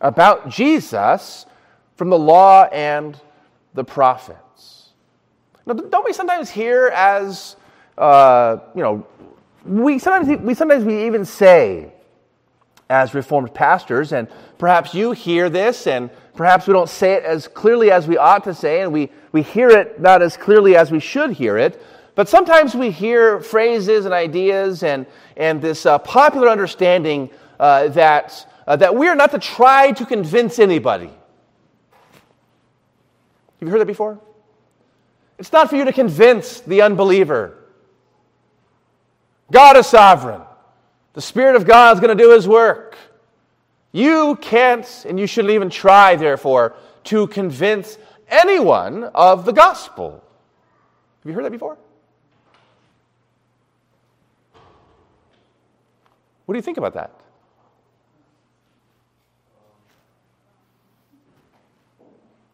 about 0.00 0.48
Jesus 0.48 1.44
from 1.96 2.08
the 2.08 2.18
law 2.18 2.66
and 2.66 3.20
the 3.74 3.84
prophets. 3.84 4.90
Now, 5.66 5.74
don't 5.74 6.04
we 6.04 6.12
sometimes 6.12 6.50
hear 6.50 6.88
as, 6.88 7.56
uh, 7.96 8.58
you 8.74 8.82
know, 8.82 9.06
we 9.64 9.98
sometimes, 9.98 10.40
we 10.42 10.54
sometimes 10.54 10.84
we 10.84 11.06
even 11.06 11.24
say 11.24 11.92
as 12.88 13.14
Reformed 13.14 13.54
pastors, 13.54 14.12
and 14.12 14.26
perhaps 14.58 14.94
you 14.94 15.12
hear 15.12 15.48
this, 15.48 15.86
and 15.86 16.10
perhaps 16.34 16.66
we 16.66 16.72
don't 16.72 16.88
say 16.88 17.12
it 17.12 17.24
as 17.24 17.46
clearly 17.46 17.90
as 17.92 18.08
we 18.08 18.16
ought 18.16 18.42
to 18.44 18.54
say, 18.54 18.82
and 18.82 18.92
we, 18.92 19.10
we 19.30 19.42
hear 19.42 19.68
it 19.68 20.00
not 20.00 20.22
as 20.22 20.36
clearly 20.36 20.76
as 20.76 20.90
we 20.90 20.98
should 20.98 21.30
hear 21.30 21.56
it. 21.56 21.80
But 22.16 22.28
sometimes 22.28 22.74
we 22.74 22.90
hear 22.90 23.40
phrases 23.40 24.04
and 24.04 24.12
ideas 24.12 24.82
and, 24.82 25.06
and 25.36 25.62
this 25.62 25.86
uh, 25.86 25.98
popular 25.98 26.48
understanding 26.48 27.30
uh, 27.60 27.88
that, 27.88 28.52
uh, 28.66 28.74
that 28.76 28.96
we 28.96 29.06
are 29.06 29.14
not 29.14 29.30
to 29.30 29.38
try 29.38 29.92
to 29.92 30.04
convince 30.04 30.58
anybody. 30.58 31.10
Have 33.60 33.68
you 33.68 33.70
heard 33.70 33.80
that 33.80 33.86
before? 33.86 34.18
It's 35.38 35.52
not 35.52 35.70
for 35.70 35.76
you 35.76 35.84
to 35.84 35.92
convince 35.92 36.60
the 36.60 36.82
unbeliever. 36.82 37.56
God 39.52 39.76
is 39.76 39.86
sovereign. 39.86 40.40
The 41.12 41.20
Spirit 41.20 41.56
of 41.56 41.66
God 41.66 41.96
is 41.96 42.00
going 42.00 42.16
to 42.16 42.22
do 42.22 42.32
His 42.32 42.48
work. 42.48 42.96
You 43.92 44.36
can't, 44.36 44.86
and 45.06 45.20
you 45.20 45.26
shouldn't 45.26 45.52
even 45.52 45.68
try, 45.68 46.16
therefore, 46.16 46.74
to 47.04 47.26
convince 47.26 47.98
anyone 48.28 49.04
of 49.04 49.44
the 49.44 49.52
gospel. 49.52 50.22
Have 51.22 51.30
you 51.30 51.32
heard 51.32 51.44
that 51.44 51.52
before? 51.52 51.76
What 56.46 56.54
do 56.54 56.58
you 56.58 56.62
think 56.62 56.78
about 56.78 56.94
that? 56.94 57.19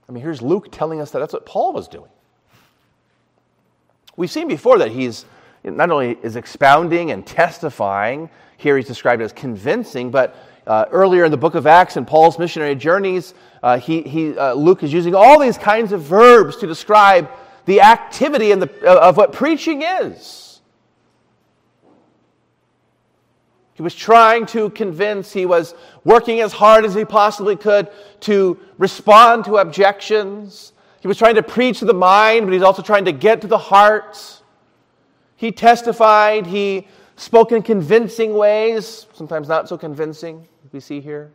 I 0.09 0.12
mean, 0.12 0.23
here's 0.23 0.40
Luke 0.40 0.69
telling 0.71 1.01
us 1.01 1.11
that 1.11 1.19
that's 1.19 1.33
what 1.33 1.47
Paul 1.47 1.73
was 1.73 1.88
doing. 1.88 2.11
We've 4.16 4.31
seen 4.31 4.49
before 4.49 4.79
that 4.79 4.90
he's 4.92 5.25
not 5.64 5.90
only 5.90 6.16
is 6.23 6.37
expounding 6.37 7.11
and 7.11 7.27
testifying, 7.27 8.31
here 8.57 8.77
he's 8.77 8.87
described 8.87 9.21
as 9.21 9.33
convincing, 9.33 10.11
but 10.11 10.37
uh, 10.66 10.87
earlier 10.90 11.25
in 11.25 11.31
the 11.31 11.37
book 11.37 11.55
of 11.55 11.66
Acts 11.66 11.97
and 11.97 12.07
Paul's 12.07 12.38
missionary 12.38 12.75
journeys, 12.75 13.35
uh, 13.62 13.79
he, 13.79 14.03
he, 14.03 14.37
uh, 14.37 14.55
Luke 14.55 14.83
is 14.83 14.92
using 14.92 15.14
all 15.14 15.38
these 15.38 15.59
kinds 15.59 15.92
of 15.92 16.03
verbs 16.03 16.57
to 16.57 16.66
describe 16.66 17.29
the 17.66 17.81
activity 17.81 18.53
and 18.53 18.62
the, 18.62 18.88
of 18.88 19.16
what 19.16 19.33
preaching 19.33 19.83
is. 19.83 20.45
He 23.76 23.82
was 23.82 23.94
trying 23.94 24.46
to 24.46 24.70
convince, 24.70 25.34
he 25.34 25.44
was 25.44 25.74
working 26.02 26.40
as 26.40 26.54
hard 26.54 26.86
as 26.86 26.94
he 26.94 27.04
possibly 27.04 27.56
could 27.56 27.90
to 28.20 28.58
respond 28.78 29.44
to 29.44 29.58
objections. 29.58 30.72
He 31.02 31.08
was 31.08 31.18
trying 31.18 31.34
to 31.34 31.42
preach 31.42 31.80
to 31.80 31.84
the 31.84 31.92
mind, 31.92 32.46
but 32.46 32.54
he's 32.54 32.62
also 32.62 32.80
trying 32.80 33.04
to 33.04 33.12
get 33.12 33.42
to 33.42 33.46
the 33.46 33.58
heart. 33.58 34.42
He 35.36 35.52
testified, 35.52 36.46
he 36.46 36.88
spoke 37.16 37.52
in 37.52 37.60
convincing 37.60 38.32
ways, 38.32 39.06
sometimes 39.12 39.46
not 39.46 39.68
so 39.68 39.76
convincing, 39.76 40.48
we 40.72 40.80
see 40.80 41.02
here. 41.02 41.30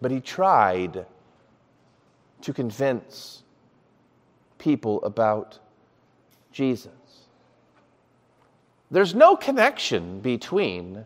But 0.00 0.12
he 0.12 0.20
tried 0.20 1.04
to 2.42 2.52
convince 2.52 3.42
people 4.58 5.02
about 5.02 5.58
Jesus. 6.52 6.92
There's 8.88 9.16
no 9.16 9.34
connection 9.34 10.20
between 10.20 11.04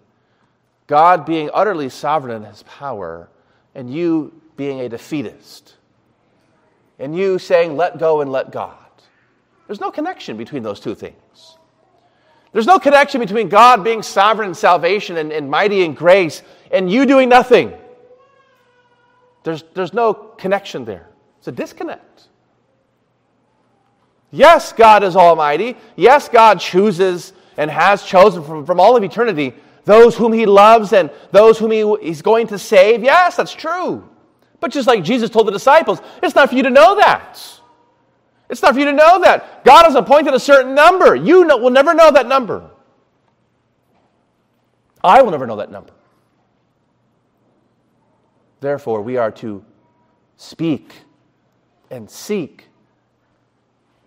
God 0.87 1.25
being 1.25 1.51
utterly 1.53 1.89
sovereign 1.89 2.37
in 2.37 2.45
his 2.45 2.63
power 2.65 3.29
and 3.75 3.93
you 3.93 4.41
being 4.57 4.81
a 4.81 4.89
defeatist. 4.89 5.75
And 6.99 7.17
you 7.17 7.39
saying, 7.39 7.77
let 7.77 7.99
go 7.99 8.21
and 8.21 8.31
let 8.31 8.53
God. 8.53 8.77
There's 9.67 9.81
no 9.81 9.91
connection 9.91 10.37
between 10.37 10.63
those 10.63 10.79
two 10.81 10.95
things. 10.95 11.57
There's 12.53 12.67
no 12.67 12.79
connection 12.79 13.21
between 13.21 13.49
God 13.49 13.83
being 13.83 14.03
sovereign 14.03 14.51
in 14.51 14.55
salvation 14.55 15.17
and, 15.17 15.33
and 15.33 15.51
mighty 15.51 15.83
in 15.83 15.95
grace 15.95 16.43
and 16.71 16.91
you 16.91 17.07
doing 17.07 17.29
nothing. 17.29 17.73
There's, 19.43 19.65
there's 19.75 19.93
no 19.93 20.15
connection 20.15 20.85
there. 20.85 21.09
It's 21.39 21.49
a 21.49 21.53
disconnect. 21.53 22.29
Yes, 24.31 24.73
God 24.73 25.03
is 25.05 25.17
almighty. 25.17 25.77
Yes, 25.97 26.29
God 26.29 26.61
chooses 26.61 27.33
and 27.57 27.71
has 27.71 28.05
chosen 28.05 28.43
from, 28.43 28.67
from 28.67 28.81
all 28.81 28.97
of 28.97 29.03
eternity 29.05 29.55
those 29.85 30.17
whom 30.17 30.33
he 30.33 30.47
loves 30.47 30.93
and 30.93 31.11
those 31.31 31.59
whom 31.59 31.71
he, 31.71 31.97
he's 32.03 32.23
going 32.23 32.47
to 32.49 32.59
save. 32.59 33.03
Yes, 33.03 33.37
that's 33.37 33.53
true. 33.53 34.09
But 34.61 34.73
just 34.73 34.87
like 34.87 35.05
Jesus 35.05 35.31
told 35.31 35.47
the 35.47 35.53
disciples, 35.53 36.01
it's 36.23 36.35
not 36.35 36.49
for 36.49 36.55
you 36.57 36.63
to 36.63 36.71
know 36.71 36.97
that. 36.97 37.39
It's 38.49 38.63
not 38.63 38.75
for 38.75 38.81
you 38.81 38.87
to 38.87 38.93
know 38.93 39.21
that. 39.21 39.65
God 39.65 39.85
has 39.85 39.95
appointed 39.95 40.35
a 40.35 40.41
certain 40.41 40.75
number. 40.75 41.15
You 41.15 41.45
know, 41.45 41.59
will 41.59 41.71
never 41.71 41.95
know 41.95 42.11
that 42.11 42.27
number. 42.27 42.71
I 45.03 45.23
will 45.23 45.31
never 45.31 45.47
know 45.47 45.57
that 45.57 45.71
number. 45.71 45.93
Therefore, 48.61 49.03
we 49.03 49.19
are 49.19 49.31
to 49.33 49.63
speak 50.37 50.95
and 51.91 52.11
seek 52.11 52.69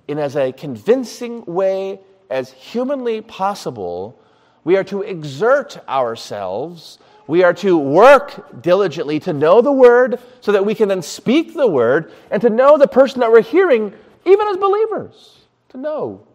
in 0.07 0.17
as 0.17 0.35
a 0.35 0.51
convincing 0.51 1.45
way 1.45 1.99
as 2.29 2.51
humanly 2.51 3.21
possible. 3.21 4.19
We 4.67 4.75
are 4.75 4.83
to 4.83 5.01
exert 5.01 5.77
ourselves. 5.87 6.99
We 7.25 7.41
are 7.41 7.53
to 7.53 7.77
work 7.77 8.61
diligently 8.61 9.17
to 9.21 9.31
know 9.31 9.61
the 9.61 9.71
word 9.71 10.19
so 10.41 10.51
that 10.51 10.65
we 10.65 10.75
can 10.75 10.89
then 10.89 11.01
speak 11.01 11.53
the 11.53 11.65
word 11.65 12.11
and 12.31 12.41
to 12.41 12.49
know 12.49 12.77
the 12.77 12.85
person 12.85 13.21
that 13.21 13.31
we're 13.31 13.41
hearing 13.41 13.93
even 14.25 14.47
as 14.49 14.57
believers, 14.57 15.37
to 15.69 15.77
know 15.77 16.27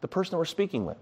the 0.00 0.08
person 0.08 0.30
that 0.30 0.38
we're 0.38 0.46
speaking 0.46 0.86
with, 0.86 0.96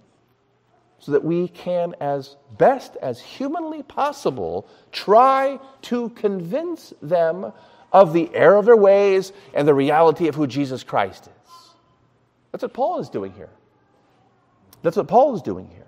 so 0.99 1.13
that 1.13 1.23
we 1.23 1.47
can, 1.47 1.95
as 2.01 2.35
best 2.59 2.97
as 2.97 3.21
humanly 3.21 3.85
possible, 3.85 4.67
try 4.91 5.61
to 5.83 6.09
convince 6.09 6.93
them 7.01 7.53
of 7.93 8.13
the 8.13 8.29
error 8.35 8.57
of 8.57 8.65
their 8.65 8.77
ways 8.77 9.33
and 9.55 9.69
the 9.69 9.75
reality 9.75 10.27
of 10.27 10.35
who 10.35 10.49
Jesus 10.49 10.83
Christ 10.83 11.29
is. 11.29 11.53
That's 12.51 12.63
what 12.63 12.75
Paul 12.75 12.99
is 12.99 13.09
doing 13.09 13.33
here. 13.35 13.51
That's 14.83 14.97
what 14.97 15.07
Paul 15.07 15.37
is 15.37 15.43
doing 15.43 15.69
here. 15.69 15.82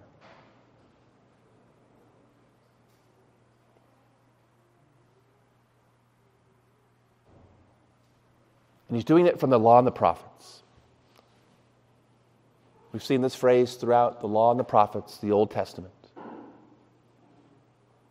And 8.88 8.96
he's 8.96 9.04
doing 9.04 9.26
it 9.26 9.40
from 9.40 9.50
the 9.50 9.58
law 9.58 9.78
and 9.78 9.86
the 9.86 9.92
prophets. 9.92 10.62
We've 12.92 13.02
seen 13.02 13.22
this 13.22 13.34
phrase 13.34 13.74
throughout 13.74 14.20
the 14.20 14.28
law 14.28 14.50
and 14.50 14.60
the 14.60 14.64
prophets, 14.64 15.18
the 15.18 15.32
Old 15.32 15.50
Testament. 15.50 15.92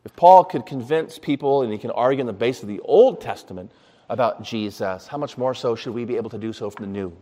If 0.04 0.16
Paul 0.16 0.44
could 0.44 0.66
convince 0.66 1.18
people 1.18 1.62
and 1.62 1.72
he 1.72 1.78
can 1.78 1.92
argue 1.92 2.22
on 2.22 2.28
the 2.28 2.34
basis 2.34 2.64
of 2.64 2.70
the 2.70 2.82
Old 2.82 3.22
Testament 3.22 3.72
about 4.10 4.44
Jesus, 4.44 5.08
how 5.08 5.18
much 5.18 5.38
more 5.38 5.54
so 5.54 5.76
should 5.76 5.94
we 5.94 6.04
be 6.04 6.18
able 6.18 6.30
to 6.32 6.38
do 6.38 6.52
so 6.52 6.70
from 6.70 6.86
the 6.86 6.92
new? 6.92 7.16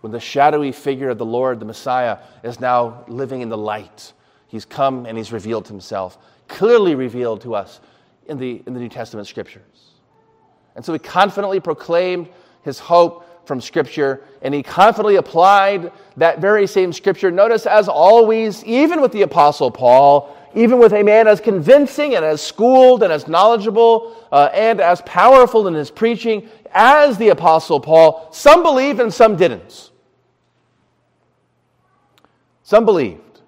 When 0.00 0.12
the 0.12 0.20
shadowy 0.20 0.70
figure 0.70 1.10
of 1.10 1.18
the 1.18 1.24
Lord, 1.24 1.58
the 1.58 1.66
Messiah, 1.66 2.18
is 2.44 2.60
now 2.60 3.04
living 3.08 3.40
in 3.40 3.48
the 3.48 3.58
light, 3.58 4.12
he's 4.46 4.64
come 4.64 5.06
and 5.06 5.18
he's 5.18 5.32
revealed 5.32 5.66
himself, 5.66 6.16
clearly 6.46 6.94
revealed 6.94 7.40
to 7.40 7.56
us 7.56 7.80
in 8.26 8.38
the, 8.38 8.62
in 8.64 8.74
the 8.74 8.80
New 8.80 8.88
Testament 8.88 9.26
scriptures. 9.26 9.97
And 10.78 10.84
so 10.84 10.92
he 10.92 11.00
confidently 11.00 11.58
proclaimed 11.58 12.28
his 12.62 12.78
hope 12.78 13.44
from 13.48 13.60
Scripture, 13.60 14.22
and 14.42 14.54
he 14.54 14.62
confidently 14.62 15.16
applied 15.16 15.90
that 16.16 16.38
very 16.38 16.68
same 16.68 16.92
Scripture. 16.92 17.32
Notice, 17.32 17.66
as 17.66 17.88
always, 17.88 18.62
even 18.62 19.00
with 19.00 19.10
the 19.10 19.22
Apostle 19.22 19.72
Paul, 19.72 20.36
even 20.54 20.78
with 20.78 20.92
a 20.92 21.02
man 21.02 21.26
as 21.26 21.40
convincing 21.40 22.14
and 22.14 22.24
as 22.24 22.40
schooled 22.40 23.02
and 23.02 23.12
as 23.12 23.26
knowledgeable 23.26 24.24
uh, 24.30 24.50
and 24.54 24.80
as 24.80 25.00
powerful 25.00 25.66
in 25.66 25.74
his 25.74 25.90
preaching 25.90 26.48
as 26.72 27.18
the 27.18 27.30
Apostle 27.30 27.80
Paul, 27.80 28.28
some 28.30 28.62
believed 28.62 29.00
and 29.00 29.12
some 29.12 29.34
didn't. 29.34 29.90
Some 32.62 32.84
believed 32.84 33.40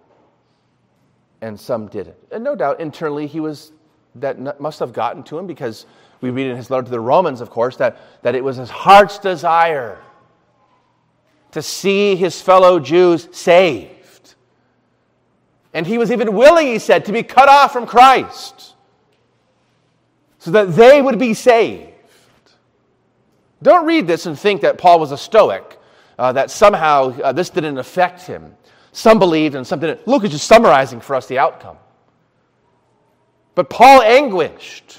and 1.42 1.60
some 1.60 1.86
didn't. 1.86 2.16
And 2.32 2.42
no 2.42 2.56
doubt 2.56 2.80
internally 2.80 3.28
he 3.28 3.38
was, 3.38 3.70
that 4.16 4.60
must 4.60 4.80
have 4.80 4.92
gotten 4.92 5.22
to 5.22 5.38
him 5.38 5.46
because 5.46 5.86
we 6.20 6.30
read 6.30 6.48
in 6.48 6.56
his 6.56 6.70
letter 6.70 6.85
to 6.85 6.90
the 6.90 7.00
Romans, 7.00 7.40
of 7.40 7.50
course, 7.50 7.76
that, 7.76 7.98
that 8.22 8.35
it 8.35 8.44
was 8.44 8.56
his 8.56 8.70
heart's 8.70 9.18
desire 9.18 9.98
to 11.52 11.62
see 11.62 12.16
his 12.16 12.40
fellow 12.40 12.78
Jews 12.78 13.28
saved. 13.33 14.35
And 15.72 15.87
he 15.87 15.98
was 15.98 16.11
even 16.11 16.35
willing, 16.35 16.66
he 16.66 16.78
said, 16.78 17.04
to 17.06 17.12
be 17.12 17.22
cut 17.22 17.48
off 17.48 17.72
from 17.72 17.87
Christ 17.87 18.74
so 20.38 20.50
that 20.52 20.74
they 20.74 21.00
would 21.00 21.18
be 21.18 21.35
saved. 21.35 21.92
Don't 23.62 23.87
read 23.87 24.06
this 24.06 24.26
and 24.26 24.38
think 24.38 24.62
that 24.62 24.78
Paul 24.78 24.98
was 24.98 25.12
a 25.12 25.18
Stoic, 25.18 25.78
uh, 26.18 26.33
that 26.33 26.50
somehow 26.50 27.18
uh, 27.20 27.33
this 27.33 27.50
didn't 27.50 27.78
affect 27.78 28.22
him. 28.22 28.56
Some 28.92 29.18
believed 29.18 29.54
and 29.54 29.66
some 29.66 29.80
didn't. 29.80 30.09
Luke 30.09 30.24
is 30.24 30.30
just 30.30 30.46
summarizing 30.46 31.00
for 31.00 31.14
us 31.14 31.26
the 31.26 31.38
outcome. 31.38 31.76
But 33.54 33.68
Paul 33.68 34.02
anguished 34.02 34.98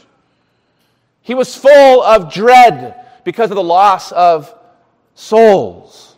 he 1.22 1.34
was 1.34 1.56
full 1.56 2.04
of 2.04 2.34
dread 2.34 2.96
because 3.24 3.52
of 3.52 3.56
the 3.56 3.64
loss 3.64 4.12
of 4.12 4.54
souls. 5.14 6.16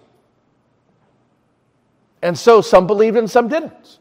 And 2.22 2.38
so 2.38 2.62
some 2.62 2.88
believed 2.88 3.18
and 3.18 3.30
some 3.30 3.50
didn't. 3.50 4.00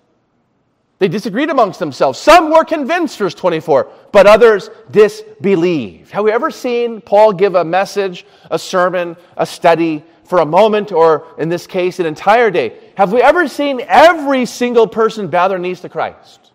They 1.02 1.08
disagreed 1.08 1.50
amongst 1.50 1.80
themselves. 1.80 2.20
Some 2.20 2.52
were 2.52 2.64
convinced, 2.64 3.18
verse 3.18 3.34
24, 3.34 3.90
but 4.12 4.28
others 4.28 4.70
disbelieved. 4.92 6.12
Have 6.12 6.22
we 6.22 6.30
ever 6.30 6.52
seen 6.52 7.00
Paul 7.00 7.32
give 7.32 7.56
a 7.56 7.64
message, 7.64 8.24
a 8.52 8.58
sermon, 8.58 9.16
a 9.36 9.44
study 9.44 10.04
for 10.22 10.38
a 10.38 10.46
moment, 10.46 10.92
or 10.92 11.26
in 11.38 11.48
this 11.48 11.66
case, 11.66 11.98
an 11.98 12.06
entire 12.06 12.52
day? 12.52 12.78
Have 12.96 13.12
we 13.12 13.20
ever 13.20 13.48
seen 13.48 13.80
every 13.88 14.46
single 14.46 14.86
person 14.86 15.26
bow 15.26 15.48
their 15.48 15.58
knees 15.58 15.80
to 15.80 15.88
Christ? 15.88 16.52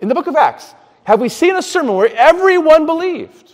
In 0.00 0.08
the 0.08 0.14
book 0.14 0.26
of 0.26 0.36
Acts, 0.36 0.74
have 1.04 1.20
we 1.20 1.28
seen 1.28 1.54
a 1.56 1.62
sermon 1.62 1.94
where 1.94 2.14
everyone 2.14 2.86
believed? 2.86 3.52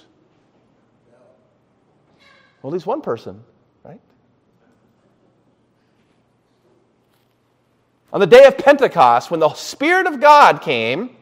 Well, 2.63 2.71
at 2.71 2.75
least 2.75 2.87
one 2.87 3.01
person, 3.01 3.43
right? 3.85 4.01
On 8.13 8.21
the 8.21 8.27
day 8.27 8.45
of 8.45 8.57
Pentecost, 8.59 9.31
when 9.31 9.41
the 9.41 9.53
Spirit 9.55 10.07
of 10.07 10.21
God 10.21 10.63
came 10.63 11.17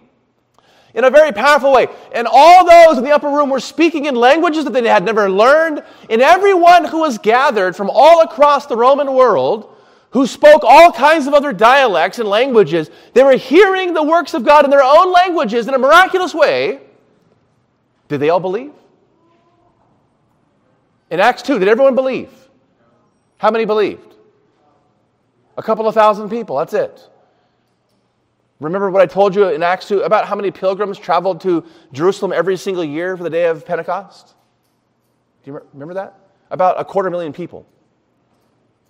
in 0.95 1.05
a 1.05 1.11
very 1.11 1.33
powerful 1.33 1.73
way, 1.73 1.87
and 2.13 2.27
all 2.31 2.67
those 2.67 2.99
in 2.99 3.05
the 3.05 3.13
upper 3.13 3.29
room 3.29 3.51
were 3.51 3.61
speaking 3.61 4.07
in 4.07 4.15
languages 4.15 4.65
that 4.65 4.73
they 4.73 4.87
had 4.87 5.05
never 5.05 5.31
learned, 5.31 5.83
and 6.11 6.21
everyone 6.21 6.85
who 6.85 7.01
was 7.01 7.19
gathered 7.19 7.77
from 7.77 7.91
all 7.91 8.23
across 8.23 8.67
the 8.67 8.77
Roman 8.77 9.13
world 9.13 9.77
who 10.11 10.27
spoke 10.27 10.63
all 10.65 10.91
kinds 10.91 11.27
of 11.27 11.35
other 11.35 11.53
dialects 11.53 12.19
and 12.19 12.29
languages. 12.29 12.91
They 13.13 13.23
were 13.23 13.37
hearing 13.37 13.93
the 13.93 14.03
works 14.03 14.35
of 14.35 14.45
God 14.45 14.65
in 14.65 14.71
their 14.71 14.83
own 14.83 15.13
languages 15.13 15.69
in 15.69 15.75
a 15.75 15.79
miraculous 15.79 16.35
way. 16.35 16.81
Did 18.09 18.21
they 18.21 18.31
all 18.31 18.41
believe? 18.41 18.73
In 21.11 21.21
Acts 21.21 21.43
2, 21.43 21.59
did 21.59 21.69
everyone 21.69 21.95
believe? 21.95 22.31
How 23.39 23.51
many 23.51 23.65
believed? 23.65 24.15
A 25.57 25.63
couple 25.63 25.87
of 25.89 25.95
thousand 25.95 26.31
people, 26.31 26.57
that's 26.57 26.75
it. 26.75 27.09
Remember 28.61 28.91
what 28.91 29.03
I 29.03 29.07
told 29.07 29.35
you 29.35 29.49
in 29.49 29.63
Acts 29.63 29.89
2 29.89 30.01
about 30.01 30.27
how 30.27 30.35
many 30.35 30.51
pilgrims 30.51 30.99
traveled 30.99 31.41
to 31.43 31.65
Jerusalem 31.93 32.33
every 32.33 32.57
single 32.57 32.85
year 32.85 33.17
for 33.17 33.23
the 33.23 33.31
day 33.31 33.47
of 33.47 33.65
Pentecost? 33.65 34.35
Do 35.45 35.53
you 35.53 35.63
remember 35.73 35.95
that? 35.95 36.19
About 36.51 36.81
a 36.81 36.85
quarter 36.85 37.11
million 37.11 37.33
people. 37.33 37.67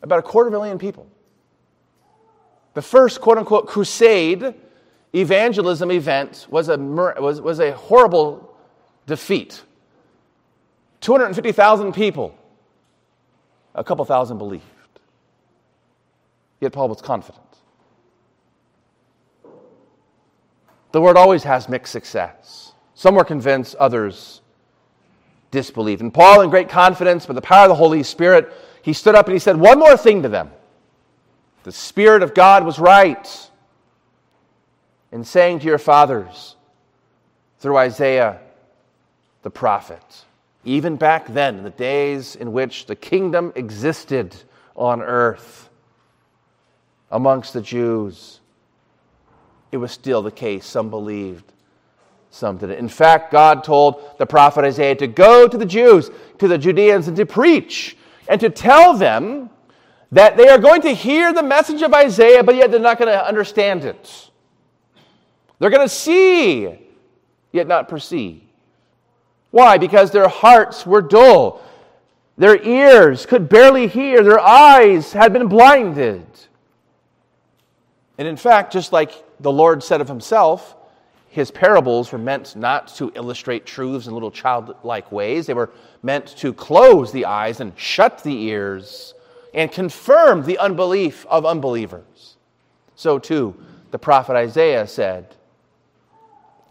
About 0.03 0.19
a 0.19 0.23
quarter 0.23 0.51
million 0.51 0.79
people. 0.79 1.07
The 2.75 2.83
first 2.83 3.21
quote 3.21 3.39
unquote 3.39 3.67
crusade 3.67 4.55
evangelism 5.15 5.91
event 5.91 6.47
was 6.51 6.69
a, 6.69 6.77
was, 6.77 7.41
was 7.41 7.61
a 7.61 7.73
horrible 7.73 8.57
defeat. 9.07 9.63
250,000 11.01 11.93
people, 11.93 12.37
a 13.75 13.83
couple 13.85 14.05
thousand 14.05 14.39
believed. 14.39 14.65
Yet 16.61 16.73
Paul 16.73 16.89
was 16.89 17.01
confident. 17.01 17.45
The 20.93 21.01
word 21.01 21.17
always 21.17 21.45
has 21.45 21.69
mixed 21.69 21.93
success. 21.93 22.73
Some 22.95 23.15
were 23.15 23.25
convinced, 23.25 23.75
others 23.77 24.41
disbelieved. 25.51 26.01
And 26.03 26.13
Paul, 26.13 26.41
in 26.41 26.51
great 26.51 26.69
confidence, 26.69 27.27
by 27.27 27.35
the 27.35 27.41
power 27.41 27.65
of 27.65 27.69
the 27.69 27.75
Holy 27.75 28.03
Spirit, 28.03 28.53
he 28.83 28.93
stood 28.93 29.15
up 29.15 29.27
and 29.27 29.35
he 29.35 29.39
said 29.39 29.57
one 29.57 29.79
more 29.79 29.97
thing 29.97 30.23
to 30.23 30.29
them. 30.29 30.51
The 31.65 31.73
Spirit 31.73 32.23
of 32.23 32.35
God 32.35 32.65
was 32.65 32.79
right 32.79 33.51
in 35.13 35.25
saying 35.25 35.61
to 35.61 35.67
your 35.67 35.79
fathers 35.79 36.57
through 37.59 37.77
Isaiah 37.77 38.41
the 39.43 39.51
prophet, 39.51 40.25
even 40.65 40.97
back 40.97 41.27
then, 41.29 41.59
in 41.59 41.65
the 41.65 41.71
days 41.71 42.37
in 42.37 42.53
which 42.53 42.87
the 42.87 42.97
kingdom 42.97 43.53
existed 43.55 44.35
on 44.77 45.03
earth 45.03 45.69
amongst 47.11 47.53
the 47.53 47.61
Jews, 47.61 48.41
it 49.73 49.77
was 49.77 49.93
still 49.93 50.23
the 50.23 50.31
case. 50.31 50.65
Some 50.65 50.89
believed, 50.89 51.53
some 52.31 52.57
didn't. 52.57 52.79
In 52.79 52.89
fact, 52.89 53.31
God 53.31 53.63
told 53.63 54.19
the 54.19 54.27
prophet 54.27 54.65
Isaiah 54.65 54.95
to 54.97 55.07
go 55.07 55.47
to 55.49 55.59
the 55.59 55.67
Jews, 55.67 56.11
to 56.39 56.49
the 56.49 56.59
Judeans, 56.59 57.09
and 57.09 57.17
to 57.17 57.27
preach 57.27 57.97
and 58.29 58.41
to 58.41 58.51
tell 58.51 58.95
them 58.95 59.51
that 60.13 60.37
they 60.37 60.49
are 60.49 60.59
going 60.59 60.83
to 60.83 60.91
hear 60.91 61.33
the 61.33 61.43
message 61.43 61.83
of 61.83 61.93
Isaiah, 61.93 62.43
but 62.43 62.55
yet 62.55 62.71
they're 62.71 62.81
not 62.81 62.99
going 62.99 63.11
to 63.11 63.27
understand 63.27 63.85
it. 63.85 64.31
They're 65.59 65.71
going 65.71 65.87
to 65.87 65.93
see, 65.93 66.79
yet 67.53 67.67
not 67.67 67.89
perceive. 67.89 68.43
Why? 69.51 69.79
Because 69.79 70.11
their 70.11 70.29
hearts 70.29 70.87
were 70.87 71.03
dull. 71.03 71.63
Their 72.37 72.63
ears 72.63 73.27
could 73.27 73.49
barely 73.49 73.89
hear. 73.89 74.23
Their 74.23 74.39
eyes 74.39 75.13
had 75.13 75.33
been 75.33 75.49
blinded. 75.49 76.25
And 78.19 78.29
in 78.29 78.37
fact, 78.37 78.73
just 78.73 78.93
like 78.93 79.25
the 79.41 79.53
Lord 79.53 79.83
said 79.83 80.01
of 80.01 80.09
himself, 80.09 80.77
his 81.39 81.53
parables 81.53 82.11
were 82.11 82.19
meant 82.19 82.57
not 82.57 82.89
to 82.89 83.13
illustrate 83.15 83.65
truths 83.65 84.09
in 84.09 84.13
little 84.13 84.31
childlike 84.31 85.13
ways. 85.13 85.47
They 85.47 85.55
were 85.55 85.71
meant 86.03 86.27
to 86.39 86.53
close 86.53 87.13
the 87.13 87.27
eyes 87.27 87.61
and 87.61 87.73
shut 87.79 88.25
the 88.25 88.37
ears 88.43 89.15
and 89.55 89.71
confirm 89.71 90.43
the 90.43 90.59
unbelief 90.59 91.25
of 91.27 91.47
unbelievers. 91.47 92.37
So, 92.97 93.21
too, 93.21 93.55
the 93.93 94.01
prophet 94.01 94.35
Isaiah 94.35 94.89
said, 94.89 95.37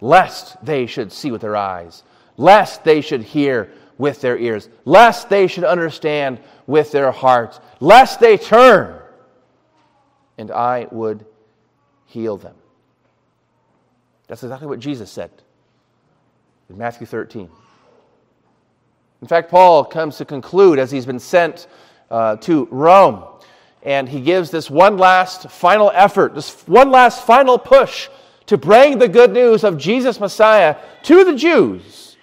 Lest 0.01 0.63
they 0.65 0.85
should 0.85 1.13
see 1.13 1.31
with 1.31 1.41
their 1.41 1.55
eyes, 1.55 2.03
lest 2.35 2.83
they 2.83 2.99
should 2.99 3.23
hear 3.23 3.71
with 3.97 4.19
their 4.19 4.37
ears, 4.37 4.67
lest 4.83 5.29
they 5.29 5.47
should 5.47 5.63
understand 5.63 6.39
with 6.67 6.91
their 6.91 7.13
hearts, 7.13 7.61
lest 7.79 8.19
they 8.19 8.37
turn, 8.37 8.99
and 10.37 10.51
I 10.51 10.87
would 10.91 11.25
heal 12.05 12.35
them. 12.35 12.55
That's 14.27 14.43
exactly 14.43 14.67
what 14.67 14.79
Jesus 14.79 15.09
said 15.09 15.31
in 16.69 16.77
Matthew 16.77 17.07
13. 17.07 17.49
In 19.21 19.27
fact, 19.27 19.49
Paul 19.49 19.85
comes 19.85 20.17
to 20.17 20.25
conclude 20.25 20.79
as 20.79 20.91
he's 20.91 21.05
been 21.05 21.19
sent 21.19 21.67
uh, 22.11 22.35
to 22.37 22.67
Rome, 22.69 23.23
and 23.83 24.07
he 24.07 24.21
gives 24.21 24.51
this 24.51 24.69
one 24.69 24.97
last 24.97 25.49
final 25.49 25.91
effort, 25.93 26.35
this 26.35 26.67
one 26.67 26.91
last 26.91 27.25
final 27.25 27.57
push 27.57 28.09
to 28.45 28.57
bring 28.57 28.97
the 28.97 29.07
good 29.07 29.31
news 29.31 29.63
of 29.63 29.77
Jesus 29.77 30.19
Messiah 30.19 30.75
to 31.03 31.23
the 31.23 31.35
Jews. 31.35 32.17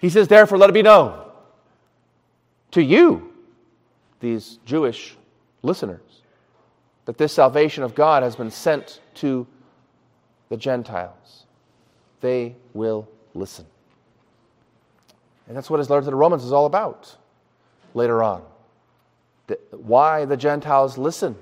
He 0.00 0.08
says, 0.08 0.28
Therefore, 0.28 0.58
let 0.58 0.70
it 0.70 0.74
be 0.74 0.82
known 0.82 1.22
to 2.72 2.82
you, 2.82 3.32
these 4.20 4.58
Jewish 4.64 5.16
listeners, 5.62 6.22
that 7.06 7.18
this 7.18 7.32
salvation 7.32 7.82
of 7.82 7.94
God 7.94 8.22
has 8.22 8.36
been 8.36 8.50
sent 8.50 9.00
to 9.14 9.46
the 10.48 10.56
Gentiles 10.56 11.45
they 12.20 12.56
will 12.74 13.08
listen. 13.34 13.66
And 15.48 15.56
that's 15.56 15.70
what 15.70 15.78
his 15.78 15.88
letter 15.90 16.02
to 16.02 16.10
the 16.10 16.16
Romans 16.16 16.44
is 16.44 16.52
all 16.52 16.66
about 16.66 17.16
later 17.94 18.22
on. 18.22 18.42
Why 19.70 20.24
the 20.24 20.36
Gentiles 20.36 20.98
listened 20.98 21.36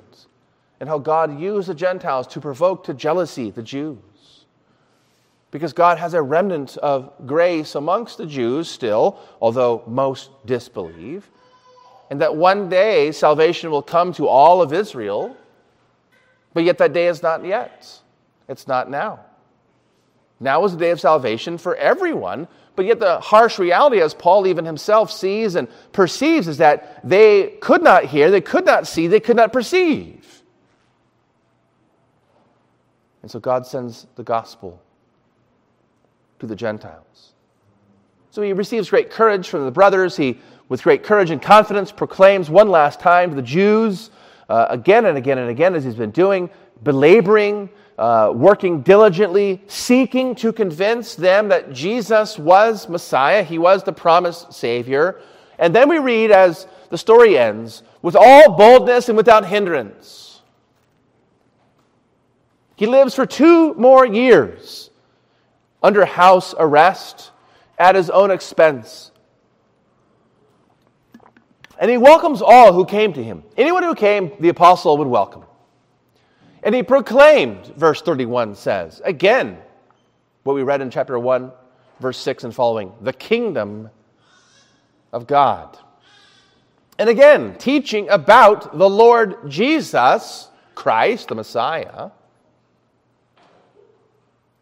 and 0.81 0.89
how 0.89 0.99
God 0.99 1.41
used 1.41 1.69
the 1.69 1.75
Gentiles 1.75 2.27
to 2.29 2.41
provoke 2.41 2.85
to 2.85 2.95
jealousy 2.95 3.51
the 3.51 3.63
Jews. 3.63 3.99
Because 5.51 5.73
God 5.73 5.99
has 5.99 6.15
a 6.15 6.21
remnant 6.21 6.77
of 6.79 7.13
grace 7.27 7.75
amongst 7.75 8.19
the 8.19 8.27
Jews 8.27 8.69
still, 8.69 9.19
although 9.41 9.83
most 9.87 10.31
disbelieve. 10.45 11.31
And 12.11 12.21
that 12.21 12.37
one 12.37 12.69
day 12.69 13.13
salvation 13.13 13.71
will 13.71 13.83
come 13.83 14.13
to 14.15 14.27
all 14.27 14.61
of 14.61 14.73
Israel, 14.73 15.37
but 16.53 16.65
yet 16.65 16.79
that 16.79 16.93
day 16.93 17.07
is 17.07 17.23
not 17.23 17.45
yet. 17.45 18.01
It's 18.49 18.67
not 18.67 18.91
now. 18.91 19.21
Now 20.41 20.65
is 20.65 20.73
the 20.73 20.79
day 20.79 20.91
of 20.91 21.01
salvation 21.01 21.59
for 21.59 21.77
everyone, 21.77 22.49
but 22.77 22.87
yet 22.87 22.99
the 22.99 23.21
harsh 23.21 23.59
reality, 23.59 24.01
as 24.01 24.15
Paul 24.15 24.47
even 24.47 24.65
himself 24.65 25.11
sees 25.11 25.55
and 25.55 25.69
perceives, 25.93 26.49
is 26.49 26.59
that 26.59 27.01
they 27.09 27.51
could 27.61 27.83
not 27.83 28.05
hear, 28.05 28.31
they 28.31 28.41
could 28.41 28.67
not 28.67 28.87
see, 28.87 29.07
they 29.07 29.21
could 29.21 29.37
not 29.37 29.53
perceive. 29.53 30.43
And 33.23 33.31
so 33.31 33.41
God 33.41 33.67
sends 33.67 34.07
the 34.17 34.23
gospel 34.23 34.83
to 36.41 36.47
the 36.47 36.57
Gentiles. 36.57 37.33
So 38.31 38.43
he 38.43 38.53
receives 38.53 38.91
great 38.91 39.11
courage 39.11 39.49
from 39.49 39.65
the 39.65 39.71
brothers. 39.71 40.17
He, 40.17 40.41
with 40.69 40.83
great 40.83 41.05
courage 41.05 41.31
and 41.31 41.41
confidence, 41.41 41.93
proclaims 41.93 42.51
one 42.51 42.69
last 42.69 42.99
time 42.99 43.31
to 43.31 43.37
the 43.37 43.43
Jews, 43.43 44.11
uh, 44.49 44.67
again 44.69 45.07
and 45.07 45.17
again 45.17 45.39
and 45.39 45.49
again, 45.49 45.75
as 45.75 45.85
he's 45.85 45.95
been 45.95 46.11
doing, 46.11 46.51
belaboring 46.83 47.71
uh, 47.99 48.33
working 48.35 48.83
diligently, 48.83 49.63
seeking 49.67 50.35
to 50.37 50.53
convince 50.53 51.15
them 51.15 51.49
that 51.49 51.73
Jesus 51.73 52.39
was 52.39 52.89
Messiah, 52.89 53.43
he 53.43 53.59
was 53.59 53.85
the 53.85 53.93
promised 53.93 54.53
Savior. 54.53 55.21
And 55.59 55.75
then 55.75 55.89
we 55.89 55.99
read 55.99 56.31
as 56.31 56.67
the 56.91 56.99
story 56.99 57.39
ends 57.39 57.83
with 58.03 58.17
all 58.17 58.57
boldness 58.57 59.09
and 59.09 59.17
without 59.17 59.47
hindrance. 59.47 60.43
He 62.77 62.87
lives 62.87 63.15
for 63.15 63.25
two 63.25 63.75
more 63.75 64.05
years 64.05 64.91
under 65.83 66.05
house 66.05 66.55
arrest 66.59 67.31
at 67.79 67.95
his 67.95 68.11
own 68.11 68.31
expense. 68.31 69.13
And 71.79 71.91
he 71.91 71.97
welcomes 71.97 72.43
all 72.43 72.73
who 72.73 72.85
came 72.85 73.13
to 73.13 73.23
him. 73.23 73.45
Anyone 73.57 73.83
who 73.83 73.95
came, 73.95 74.33
the 74.41 74.49
apostle 74.49 74.97
would 74.99 75.09
welcome. 75.09 75.44
And 76.65 76.75
he 76.75 76.83
proclaimed, 76.83 77.67
verse 77.77 78.01
31 78.01 78.55
says, 78.55 79.03
again, 79.05 79.59
what 80.45 80.55
we 80.55 80.63
read 80.63 80.81
in 80.81 80.91
chapter 80.91 81.19
1, 81.19 81.53
verse 82.01 82.19
6 82.19 82.45
and 82.45 82.55
following, 82.55 82.93
the 83.03 83.13
kingdom 83.13 83.91
of 85.13 85.27
God. 85.27 85.79
And 86.99 87.11
again, 87.11 87.57
teaching 87.59 88.09
about 88.09 88.79
the 88.79 88.89
Lord 88.89 89.51
Jesus 89.51 90.49
Christ, 90.75 91.29
the 91.29 91.35
Messiah. 91.35 92.11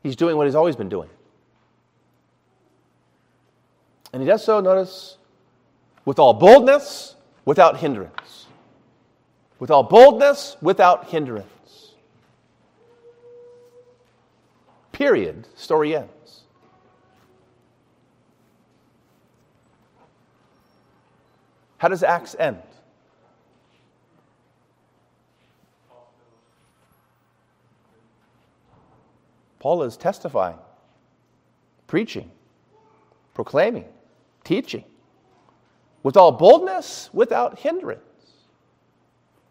He's 0.03 0.17
doing 0.17 0.37
what 0.37 0.47
he's 0.47 0.57
always 0.57 0.75
been 0.75 0.89
doing. 0.89 1.09
And 4.13 4.21
he 4.21 4.29
does 4.29 4.45
so, 4.45 4.61
notice, 4.61 5.19
with 6.05 6.19
all 6.19 6.35
boldness, 6.35 7.15
without 7.45 7.79
hindrance. 7.79 8.47
With 9.61 9.71
all 9.71 9.85
boldness, 9.85 10.57
without 10.61 11.09
hindrance. 11.09 11.47
Period. 15.03 15.49
Story 15.57 15.97
ends. 15.97 16.43
How 21.79 21.89
does 21.89 22.05
Acts 22.05 22.37
end? 22.39 22.63
Paul 29.59 29.83
is 29.83 29.97
testifying, 29.97 30.59
preaching, 31.89 32.31
proclaiming, 33.35 33.87
teaching, 34.45 34.85
with 36.05 36.17
all 36.17 36.31
boldness, 36.31 37.11
without 37.13 37.59
hindrance. 37.59 38.03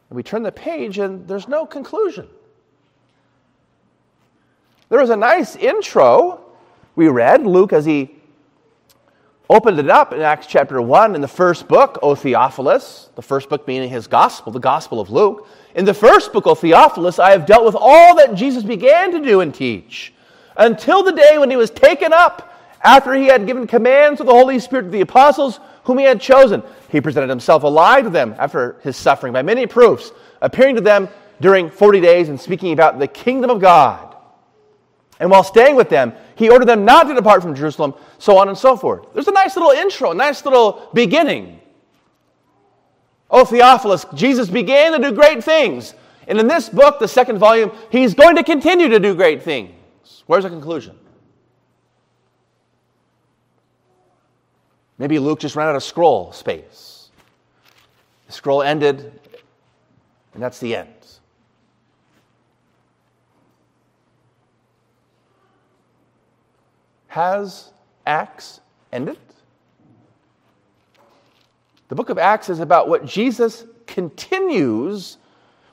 And 0.10 0.16
we 0.16 0.24
turn 0.24 0.44
the 0.44 0.52
page, 0.54 0.98
and 0.98 1.28
there's 1.28 1.50
no 1.50 1.66
conclusion. 1.66 2.30
There 4.92 5.00
was 5.00 5.10
a 5.10 5.16
nice 5.16 5.56
intro 5.56 6.42
we 6.98 7.08
read, 7.08 7.48
Luke, 7.48 7.72
as 7.72 7.86
he 7.86 8.14
opened 9.50 9.80
it 9.80 9.90
up 9.90 10.12
in 10.12 10.20
Acts 10.20 10.48
chapter 10.48 10.82
1 10.82 11.16
in 11.16 11.22
the 11.22 11.30
first 11.30 11.70
book, 11.70 11.98
O 12.04 12.14
Theophilus, 12.14 13.08
the 13.16 13.22
first 13.22 13.48
book 13.48 13.66
meaning 13.70 13.90
his 13.90 14.08
gospel, 14.08 14.52
the 14.52 14.60
gospel 14.60 15.00
of 15.00 15.10
Luke. 15.10 15.48
In 15.76 15.86
the 15.86 15.94
first 15.94 16.34
book, 16.34 16.46
O 16.46 16.56
Theophilus, 16.56 17.20
I 17.20 17.32
have 17.32 17.46
dealt 17.46 17.64
with 17.64 17.78
all 17.80 18.18
that 18.18 18.36
Jesus 18.36 18.64
began 18.64 19.14
to 19.14 19.22
do 19.22 19.40
and 19.40 19.56
teach 19.56 20.14
until 20.58 21.04
the 21.04 21.14
day 21.14 21.38
when 21.38 21.50
he 21.50 21.56
was 21.56 21.70
taken 21.70 22.12
up 22.12 22.54
after 22.84 23.14
he 23.14 23.28
had 23.28 23.48
given 23.48 23.68
commands 23.68 24.20
of 24.20 24.26
the 24.26 24.34
Holy 24.34 24.60
Spirit 24.60 24.84
to 24.84 24.90
the 24.90 25.00
apostles 25.00 25.62
whom 25.86 26.00
he 26.00 26.04
had 26.04 26.20
chosen. 26.20 26.64
He 26.90 27.00
presented 27.00 27.30
himself 27.30 27.64
alive 27.64 28.04
to 28.04 28.10
them 28.10 28.36
after 28.38 28.76
his 28.84 28.98
suffering 28.98 29.32
by 29.32 29.42
many 29.42 29.68
proofs, 29.68 30.12
appearing 30.42 30.76
to 30.76 30.82
them 30.82 31.08
during 31.40 31.70
40 31.70 32.02
days 32.02 32.28
and 32.28 32.38
speaking 32.38 32.74
about 32.74 33.00
the 33.00 33.08
kingdom 33.08 33.50
of 33.50 33.62
God. 33.62 34.11
And 35.22 35.30
while 35.30 35.44
staying 35.44 35.76
with 35.76 35.88
them, 35.88 36.14
he 36.34 36.50
ordered 36.50 36.68
them 36.68 36.84
not 36.84 37.04
to 37.08 37.14
depart 37.14 37.44
from 37.44 37.54
Jerusalem, 37.54 37.94
so 38.18 38.40
on 38.40 38.50
and 38.50 38.58
so 38.58 38.76
forth. 38.76 39.06
There's 39.14 39.28
a 39.28 39.32
nice 39.32 39.56
little 39.56 39.70
intro, 39.70 40.10
a 40.10 40.16
nice 40.16 40.44
little 40.44 40.90
beginning. 40.96 41.62
Oh, 43.30 43.46
Theophilus, 43.46 44.08
Jesus 44.16 44.50
began 44.50 44.94
to 44.94 45.10
do 45.10 45.16
great 45.16 45.44
things. 45.44 45.94
And 46.28 46.40
in 46.40 46.48
this 46.48 46.70
book, 46.70 46.98
the 46.98 47.08
second 47.08 47.38
volume, 47.38 47.72
he's 47.92 48.16
going 48.16 48.36
to 48.36 48.44
continue 48.44 48.90
to 48.90 49.00
do 49.00 49.14
great 49.14 49.44
things. 49.44 49.72
Where's 50.26 50.44
the 50.44 50.50
conclusion? 50.50 50.98
Maybe 54.98 55.20
Luke 55.20 55.40
just 55.40 55.56
ran 55.56 55.68
out 55.68 55.76
of 55.76 55.84
scroll 55.84 56.32
space. 56.32 57.10
The 58.26 58.34
scroll 58.34 58.64
ended, 58.64 59.20
and 60.34 60.42
that's 60.42 60.60
the 60.60 60.76
end. 60.76 61.01
Has 67.12 67.74
Acts 68.08 68.62
ended? 68.94 69.18
The 71.90 71.96
book 71.96 72.10
of 72.10 72.18
Acts 72.18 72.48
is 72.48 72.62
about 72.62 72.88
what 72.88 73.06
Jesus 73.06 73.66
continues, 73.86 75.18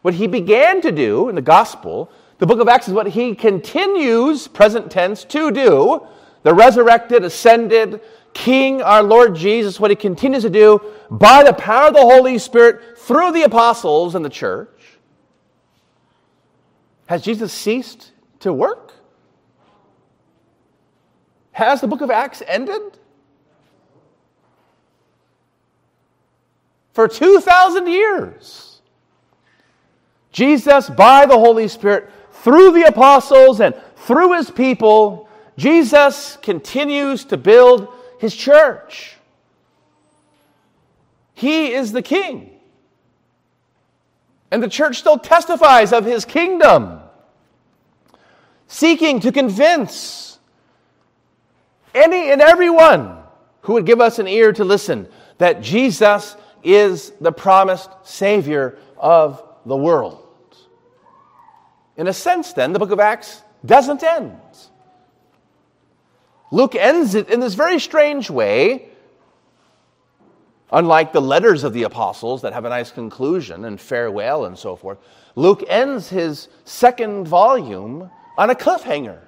what 0.02 0.14
he 0.14 0.26
began 0.26 0.80
to 0.80 0.90
do 0.90 1.28
in 1.28 1.36
the 1.36 1.40
gospel. 1.40 2.10
The 2.38 2.46
book 2.46 2.58
of 2.58 2.66
Acts 2.66 2.88
is 2.88 2.94
what 2.94 3.06
he 3.06 3.36
continues, 3.36 4.48
present 4.48 4.90
tense, 4.90 5.22
to 5.26 5.52
do. 5.52 6.04
The 6.42 6.52
resurrected, 6.52 7.22
ascended 7.22 8.00
King, 8.34 8.82
our 8.82 9.04
Lord 9.04 9.36
Jesus, 9.36 9.78
what 9.78 9.92
he 9.92 9.96
continues 9.96 10.42
to 10.42 10.50
do 10.50 10.80
by 11.08 11.44
the 11.44 11.52
power 11.52 11.86
of 11.86 11.94
the 11.94 12.00
Holy 12.00 12.38
Spirit 12.38 12.98
through 12.98 13.30
the 13.30 13.44
apostles 13.44 14.16
and 14.16 14.24
the 14.24 14.28
church. 14.28 14.98
Has 17.06 17.22
Jesus 17.22 17.52
ceased 17.52 18.10
to 18.40 18.52
work? 18.52 18.87
Has 21.58 21.80
the 21.80 21.88
book 21.88 22.02
of 22.02 22.10
Acts 22.12 22.40
ended? 22.46 22.80
For 26.92 27.08
2,000 27.08 27.88
years, 27.88 28.80
Jesus, 30.30 30.88
by 30.88 31.26
the 31.26 31.36
Holy 31.36 31.66
Spirit, 31.66 32.10
through 32.30 32.70
the 32.70 32.84
apostles 32.84 33.60
and 33.60 33.74
through 33.96 34.34
his 34.34 34.52
people, 34.52 35.28
Jesus 35.56 36.38
continues 36.42 37.24
to 37.24 37.36
build 37.36 37.88
his 38.20 38.36
church. 38.36 39.16
He 41.34 41.72
is 41.72 41.90
the 41.90 42.02
king. 42.02 42.52
And 44.52 44.62
the 44.62 44.68
church 44.68 44.98
still 44.98 45.18
testifies 45.18 45.92
of 45.92 46.04
his 46.04 46.24
kingdom, 46.24 47.00
seeking 48.68 49.18
to 49.18 49.32
convince 49.32 50.27
any 51.98 52.30
and 52.30 52.40
everyone 52.40 53.18
who 53.62 53.74
would 53.74 53.86
give 53.86 54.00
us 54.00 54.18
an 54.18 54.28
ear 54.28 54.52
to 54.52 54.64
listen 54.64 55.08
that 55.38 55.60
Jesus 55.60 56.36
is 56.62 57.10
the 57.20 57.32
promised 57.32 57.90
Savior 58.04 58.78
of 58.96 59.42
the 59.66 59.76
world. 59.76 60.24
In 61.96 62.06
a 62.06 62.12
sense, 62.12 62.52
then, 62.52 62.72
the 62.72 62.78
book 62.78 62.90
of 62.90 63.00
Acts 63.00 63.42
doesn't 63.64 64.02
end. 64.02 64.38
Luke 66.50 66.74
ends 66.74 67.14
it 67.14 67.28
in 67.28 67.40
this 67.40 67.54
very 67.54 67.78
strange 67.78 68.30
way, 68.30 68.88
unlike 70.70 71.12
the 71.12 71.20
letters 71.20 71.64
of 71.64 71.72
the 71.72 71.82
apostles 71.82 72.42
that 72.42 72.52
have 72.52 72.64
a 72.64 72.68
nice 72.68 72.90
conclusion 72.90 73.64
and 73.64 73.80
farewell 73.80 74.46
and 74.46 74.56
so 74.56 74.76
forth. 74.76 74.98
Luke 75.34 75.64
ends 75.68 76.08
his 76.08 76.48
second 76.64 77.26
volume 77.26 78.10
on 78.36 78.50
a 78.50 78.54
cliffhanger. 78.54 79.20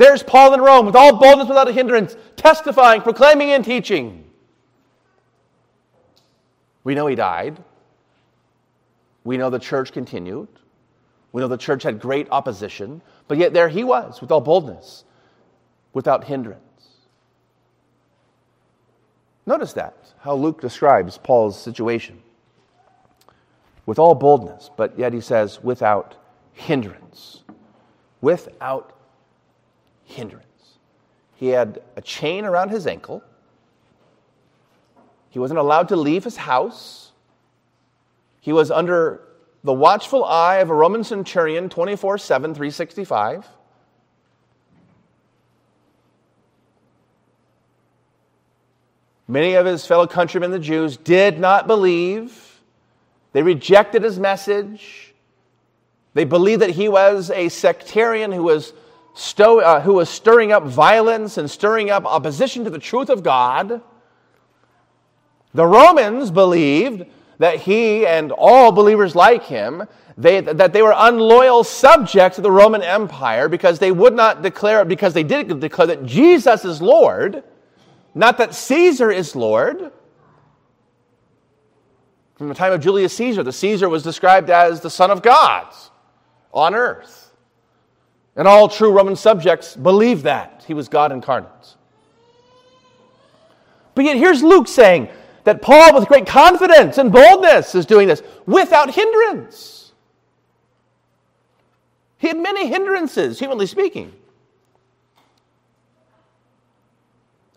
There's 0.00 0.22
Paul 0.22 0.54
in 0.54 0.62
Rome 0.62 0.86
with 0.86 0.96
all 0.96 1.18
boldness 1.18 1.46
without 1.46 1.68
a 1.68 1.72
hindrance, 1.72 2.16
testifying, 2.34 3.02
proclaiming, 3.02 3.50
and 3.50 3.62
teaching. 3.62 4.24
We 6.84 6.94
know 6.94 7.06
he 7.06 7.14
died. 7.14 7.62
We 9.24 9.36
know 9.36 9.50
the 9.50 9.58
church 9.58 9.92
continued. 9.92 10.48
We 11.32 11.42
know 11.42 11.48
the 11.48 11.58
church 11.58 11.82
had 11.82 12.00
great 12.00 12.28
opposition, 12.30 13.02
but 13.28 13.36
yet 13.36 13.52
there 13.52 13.68
he 13.68 13.84
was 13.84 14.22
with 14.22 14.32
all 14.32 14.40
boldness, 14.40 15.04
without 15.92 16.24
hindrance. 16.24 16.62
Notice 19.44 19.74
that, 19.74 20.14
how 20.20 20.34
Luke 20.34 20.62
describes 20.62 21.18
Paul's 21.18 21.62
situation. 21.62 22.22
With 23.84 23.98
all 23.98 24.14
boldness, 24.14 24.70
but 24.78 24.98
yet 24.98 25.12
he 25.12 25.20
says, 25.20 25.62
without 25.62 26.16
hindrance. 26.54 27.42
Without 28.22 28.94
hindrance. 30.10 30.46
He 31.34 31.48
had 31.48 31.80
a 31.96 32.00
chain 32.00 32.44
around 32.44 32.70
his 32.70 32.86
ankle. 32.86 33.22
He 35.30 35.38
wasn't 35.38 35.58
allowed 35.58 35.88
to 35.88 35.96
leave 35.96 36.24
his 36.24 36.36
house. 36.36 37.12
He 38.40 38.52
was 38.52 38.70
under 38.70 39.22
the 39.62 39.72
watchful 39.72 40.24
eye 40.24 40.56
of 40.56 40.70
a 40.70 40.74
Roman 40.74 41.04
centurion 41.04 41.68
24 41.68 42.18
7, 42.18 42.54
365. 42.54 43.46
Many 49.28 49.54
of 49.54 49.64
his 49.64 49.86
fellow 49.86 50.08
countrymen, 50.08 50.50
the 50.50 50.58
Jews, 50.58 50.96
did 50.96 51.38
not 51.38 51.68
believe. 51.68 52.60
They 53.32 53.44
rejected 53.44 54.02
his 54.02 54.18
message. 54.18 55.14
They 56.14 56.24
believed 56.24 56.62
that 56.62 56.70
he 56.70 56.88
was 56.88 57.30
a 57.30 57.48
sectarian 57.48 58.32
who 58.32 58.42
was, 58.42 58.72
uh, 59.38 59.80
who 59.80 59.94
was 59.94 60.08
stirring 60.08 60.52
up 60.52 60.64
violence 60.64 61.38
and 61.38 61.50
stirring 61.50 61.90
up 61.90 62.04
opposition 62.04 62.64
to 62.64 62.70
the 62.70 62.78
truth 62.78 63.08
of 63.08 63.22
God. 63.22 63.82
The 65.52 65.66
Romans 65.66 66.30
believed 66.30 67.06
that 67.38 67.56
he 67.56 68.06
and 68.06 68.32
all 68.32 68.70
believers 68.72 69.14
like 69.14 69.44
him 69.44 69.86
they, 70.20 70.42
that 70.42 70.74
they 70.74 70.82
were 70.82 70.94
unloyal 70.94 71.64
subjects 71.64 72.36
of 72.36 72.42
the 72.42 72.50
Roman 72.50 72.82
Empire 72.82 73.48
because 73.48 73.78
they 73.78 73.90
would 73.90 74.14
not 74.14 74.42
declare, 74.42 74.84
because 74.84 75.14
they 75.14 75.22
did 75.22 75.60
declare 75.60 75.86
that 75.86 76.04
Jesus 76.04 76.66
is 76.66 76.82
Lord, 76.82 77.42
not 78.14 78.36
that 78.36 78.54
Caesar 78.54 79.10
is 79.10 79.34
Lord. 79.34 79.90
From 82.34 82.48
the 82.48 82.54
time 82.54 82.74
of 82.74 82.80
Julius 82.80 83.16
Caesar, 83.16 83.42
the 83.42 83.52
Caesar 83.52 83.88
was 83.88 84.02
described 84.02 84.50
as 84.50 84.82
the 84.82 84.90
Son 84.90 85.10
of 85.10 85.22
God 85.22 85.74
on 86.52 86.74
earth. 86.74 87.19
And 88.40 88.48
all 88.48 88.70
true 88.70 88.90
Roman 88.90 89.16
subjects 89.16 89.76
believed 89.76 90.24
that 90.24 90.64
he 90.66 90.72
was 90.72 90.88
God 90.88 91.12
incarnate. 91.12 91.76
But 93.94 94.06
yet 94.06 94.16
here's 94.16 94.42
Luke 94.42 94.66
saying 94.66 95.10
that 95.44 95.60
Paul, 95.60 95.92
with 95.92 96.08
great 96.08 96.26
confidence 96.26 96.96
and 96.96 97.12
boldness, 97.12 97.74
is 97.74 97.84
doing 97.84 98.08
this 98.08 98.22
without 98.46 98.94
hindrance. 98.94 99.92
He 102.16 102.28
had 102.28 102.38
many 102.38 102.66
hindrances, 102.66 103.38
humanly 103.38 103.66
speaking. 103.66 104.14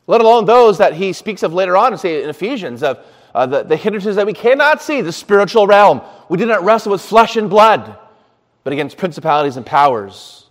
let 0.05 0.19
alone 0.19 0.43
those 0.43 0.79
that 0.79 0.95
he 0.95 1.13
speaks 1.13 1.43
of 1.43 1.53
later 1.53 1.77
on, 1.77 1.97
say 1.97 2.23
in 2.23 2.29
Ephesians, 2.29 2.83
of 2.83 2.99
uh, 3.33 3.45
the, 3.45 3.63
the 3.63 3.77
hindrances 3.77 4.17
that 4.17 4.25
we 4.25 4.33
cannot 4.33 4.81
see, 4.81 4.99
the 4.99 5.13
spiritual 5.13 5.65
realm. 5.65 6.01
We 6.27 6.37
did 6.37 6.49
not 6.49 6.65
wrestle 6.65 6.91
with 6.91 7.01
flesh 7.01 7.37
and 7.37 7.49
blood, 7.49 7.97
but 8.65 8.73
against 8.73 8.97
principalities 8.97 9.55
and 9.55 9.65
powers. 9.65 10.43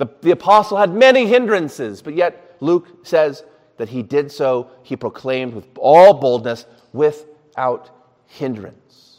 The, 0.00 0.08
the 0.22 0.30
apostle 0.30 0.78
had 0.78 0.94
many 0.94 1.26
hindrances, 1.26 2.00
but 2.00 2.14
yet 2.14 2.56
Luke 2.60 2.86
says 3.02 3.44
that 3.76 3.90
he 3.90 4.02
did 4.02 4.32
so, 4.32 4.70
he 4.82 4.96
proclaimed 4.96 5.52
with 5.52 5.66
all 5.76 6.14
boldness, 6.14 6.64
without 6.94 7.90
hindrance. 8.26 9.18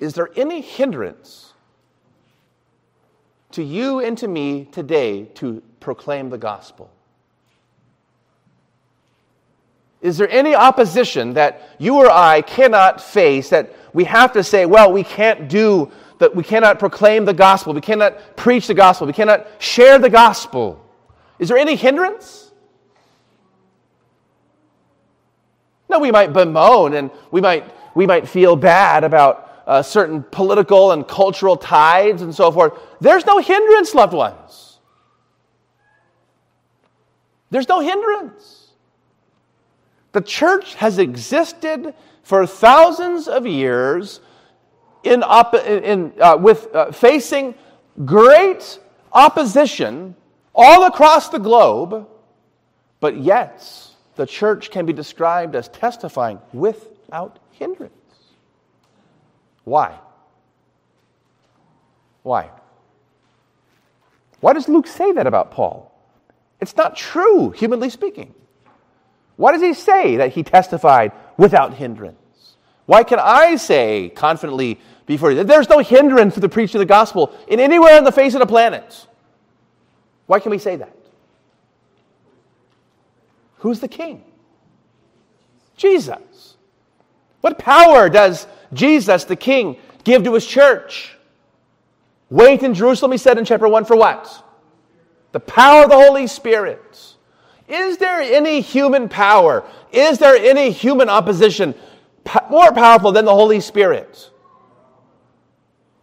Is 0.00 0.12
there 0.12 0.28
any 0.36 0.60
hindrance 0.60 1.54
to 3.52 3.62
you 3.62 4.00
and 4.00 4.18
to 4.18 4.28
me 4.28 4.66
today 4.66 5.24
to 5.36 5.62
proclaim 5.80 6.28
the 6.28 6.36
gospel? 6.36 6.90
Is 10.02 10.18
there 10.18 10.28
any 10.28 10.54
opposition 10.54 11.32
that 11.32 11.62
you 11.78 11.96
or 11.96 12.10
I 12.10 12.42
cannot 12.42 13.00
face 13.00 13.48
that 13.48 13.74
we 13.94 14.04
have 14.04 14.34
to 14.34 14.44
say, 14.44 14.66
well, 14.66 14.92
we 14.92 15.02
can't 15.02 15.48
do 15.48 15.90
that, 16.24 16.34
we 16.34 16.42
cannot 16.42 16.78
proclaim 16.78 17.24
the 17.24 17.34
gospel, 17.34 17.74
we 17.74 17.80
cannot 17.80 18.36
preach 18.36 18.66
the 18.66 18.74
gospel, 18.74 19.06
we 19.06 19.12
cannot 19.12 19.46
share 19.58 19.98
the 19.98 20.10
gospel? 20.10 20.84
Is 21.38 21.48
there 21.48 21.58
any 21.58 21.76
hindrance? 21.76 22.50
No, 25.88 25.98
we 25.98 26.10
might 26.10 26.32
bemoan 26.32 26.94
and 26.94 27.10
we 27.30 27.40
might, 27.40 27.70
we 27.94 28.06
might 28.06 28.28
feel 28.28 28.56
bad 28.56 29.04
about 29.04 29.62
uh, 29.66 29.82
certain 29.82 30.22
political 30.22 30.92
and 30.92 31.06
cultural 31.06 31.56
tides 31.56 32.22
and 32.22 32.34
so 32.34 32.50
forth. 32.50 32.72
There's 33.00 33.26
no 33.26 33.38
hindrance, 33.38 33.94
loved 33.94 34.14
ones. 34.14 34.78
There's 37.50 37.68
no 37.68 37.80
hindrance. 37.80 38.72
The 40.12 40.22
church 40.22 40.74
has 40.76 40.98
existed 40.98 41.94
for 42.22 42.46
thousands 42.46 43.28
of 43.28 43.46
years 43.46 44.20
in, 45.06 45.22
op- 45.22 45.54
in, 45.54 46.12
uh, 46.20 46.36
with 46.40 46.74
uh, 46.74 46.92
facing 46.92 47.54
great 48.04 48.78
opposition 49.12 50.14
all 50.54 50.84
across 50.84 51.28
the 51.28 51.38
globe, 51.38 52.08
but 53.00 53.16
yet 53.16 53.66
the 54.16 54.26
church 54.26 54.70
can 54.70 54.86
be 54.86 54.92
described 54.92 55.54
as 55.54 55.68
testifying 55.68 56.38
without 56.52 57.38
hindrance. 57.52 57.92
Why? 59.64 59.98
Why? 62.22 62.50
Why 64.40 64.52
does 64.52 64.68
Luke 64.68 64.86
say 64.86 65.12
that 65.12 65.26
about 65.26 65.50
Paul? 65.50 65.90
It's 66.60 66.76
not 66.76 66.96
true, 66.96 67.50
humanly 67.50 67.90
speaking. 67.90 68.34
Why 69.36 69.52
does 69.52 69.62
he 69.62 69.74
say 69.74 70.16
that 70.16 70.32
he 70.32 70.42
testified 70.42 71.12
without 71.36 71.74
hindrance? 71.74 72.18
Why 72.86 73.02
can 73.02 73.18
I 73.18 73.56
say 73.56 74.10
confidently 74.14 74.80
before 75.06 75.30
you 75.30 75.38
that 75.38 75.46
there's 75.46 75.68
no 75.68 75.78
hindrance 75.78 76.34
to 76.34 76.40
the 76.40 76.48
preaching 76.48 76.76
of 76.76 76.80
the 76.80 76.92
gospel 76.92 77.34
in 77.48 77.60
anywhere 77.60 77.96
on 77.96 78.04
the 78.04 78.12
face 78.12 78.34
of 78.34 78.40
the 78.40 78.46
planet? 78.46 79.06
Why 80.26 80.40
can 80.40 80.50
we 80.50 80.58
say 80.58 80.76
that? 80.76 80.96
Who's 83.58 83.80
the 83.80 83.88
king? 83.88 84.24
Jesus. 85.76 86.56
What 87.40 87.58
power 87.58 88.08
does 88.08 88.46
Jesus, 88.74 89.24
the 89.24 89.36
King, 89.36 89.76
give 90.02 90.24
to 90.24 90.34
his 90.34 90.46
church. 90.46 91.16
Wait 92.28 92.62
in 92.62 92.74
Jerusalem, 92.74 93.12
he 93.12 93.18
said 93.18 93.38
in 93.38 93.44
chapter 93.44 93.68
1, 93.68 93.84
for 93.84 93.96
what? 93.96 94.44
The 95.32 95.40
power 95.40 95.84
of 95.84 95.90
the 95.90 95.96
Holy 95.96 96.26
Spirit. 96.26 97.14
Is 97.68 97.96
there 97.96 98.20
any 98.20 98.60
human 98.60 99.08
power? 99.08 99.64
Is 99.92 100.18
there 100.18 100.36
any 100.36 100.70
human 100.70 101.08
opposition 101.08 101.74
more 102.50 102.72
powerful 102.72 103.12
than 103.12 103.24
the 103.24 103.34
Holy 103.34 103.60
Spirit? 103.60 104.30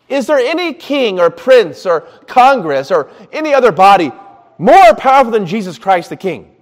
Is 0.08 0.28
there 0.28 0.38
any 0.38 0.74
king 0.74 1.20
or 1.20 1.30
prince 1.30 1.86
or 1.86 2.02
congress 2.28 2.92
or 2.92 3.10
any 3.32 3.54
other 3.54 3.72
body 3.72 4.12
more 4.58 4.94
powerful 4.96 5.32
than 5.32 5.46
Jesus 5.46 5.78
Christ 5.78 6.10
the 6.10 6.18
King? 6.18 6.54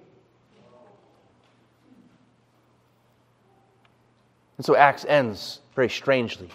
And 4.58 4.66
so 4.66 4.76
Acts 4.76 5.06
ends 5.06 5.62
very 5.74 5.90
strangely 5.90 6.50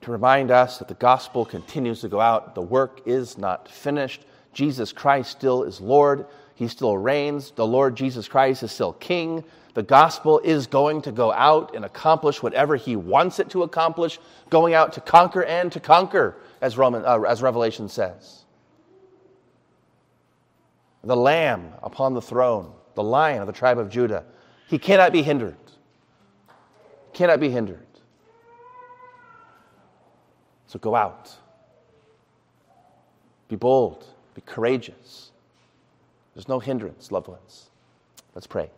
to 0.00 0.12
remind 0.12 0.50
us 0.50 0.78
that 0.78 0.88
the 0.88 0.94
gospel 0.94 1.44
continues 1.44 2.00
to 2.00 2.08
go 2.08 2.20
out. 2.20 2.54
The 2.54 2.62
work 2.62 3.00
is 3.06 3.36
not 3.36 3.68
finished. 3.68 4.24
Jesus 4.52 4.92
Christ 4.92 5.30
still 5.30 5.64
is 5.64 5.80
Lord. 5.80 6.26
He 6.54 6.68
still 6.68 6.96
reigns. 6.96 7.50
The 7.50 7.66
Lord 7.66 7.96
Jesus 7.96 8.28
Christ 8.28 8.62
is 8.62 8.70
still 8.70 8.92
King. 8.92 9.44
The 9.74 9.82
gospel 9.82 10.38
is 10.40 10.66
going 10.66 11.02
to 11.02 11.12
go 11.12 11.32
out 11.32 11.74
and 11.74 11.84
accomplish 11.84 12.42
whatever 12.42 12.76
He 12.76 12.96
wants 12.96 13.38
it 13.40 13.50
to 13.50 13.64
accomplish, 13.64 14.18
going 14.48 14.74
out 14.74 14.92
to 14.94 15.00
conquer 15.00 15.44
and 15.44 15.70
to 15.72 15.80
conquer, 15.80 16.36
as, 16.60 16.78
Roman, 16.78 17.04
uh, 17.04 17.20
as 17.22 17.42
Revelation 17.42 17.88
says. 17.88 18.44
The 21.02 21.16
Lamb 21.16 21.72
upon 21.82 22.14
the 22.14 22.22
throne, 22.22 22.72
the 22.94 23.02
Lion 23.02 23.40
of 23.40 23.46
the 23.46 23.52
tribe 23.52 23.78
of 23.78 23.90
Judah, 23.90 24.24
he 24.68 24.78
cannot 24.78 25.12
be 25.12 25.22
hindered 25.22 25.56
cannot 27.14 27.40
be 27.40 27.48
hindered. 27.48 27.86
So 30.66 30.78
go 30.78 30.94
out. 30.94 31.32
Be 33.48 33.56
bold. 33.56 34.04
Be 34.34 34.42
courageous. 34.44 35.30
There's 36.34 36.48
no 36.48 36.58
hindrance, 36.58 37.12
loved 37.12 37.28
ones. 37.28 37.70
Let's 38.34 38.48
pray. 38.48 38.68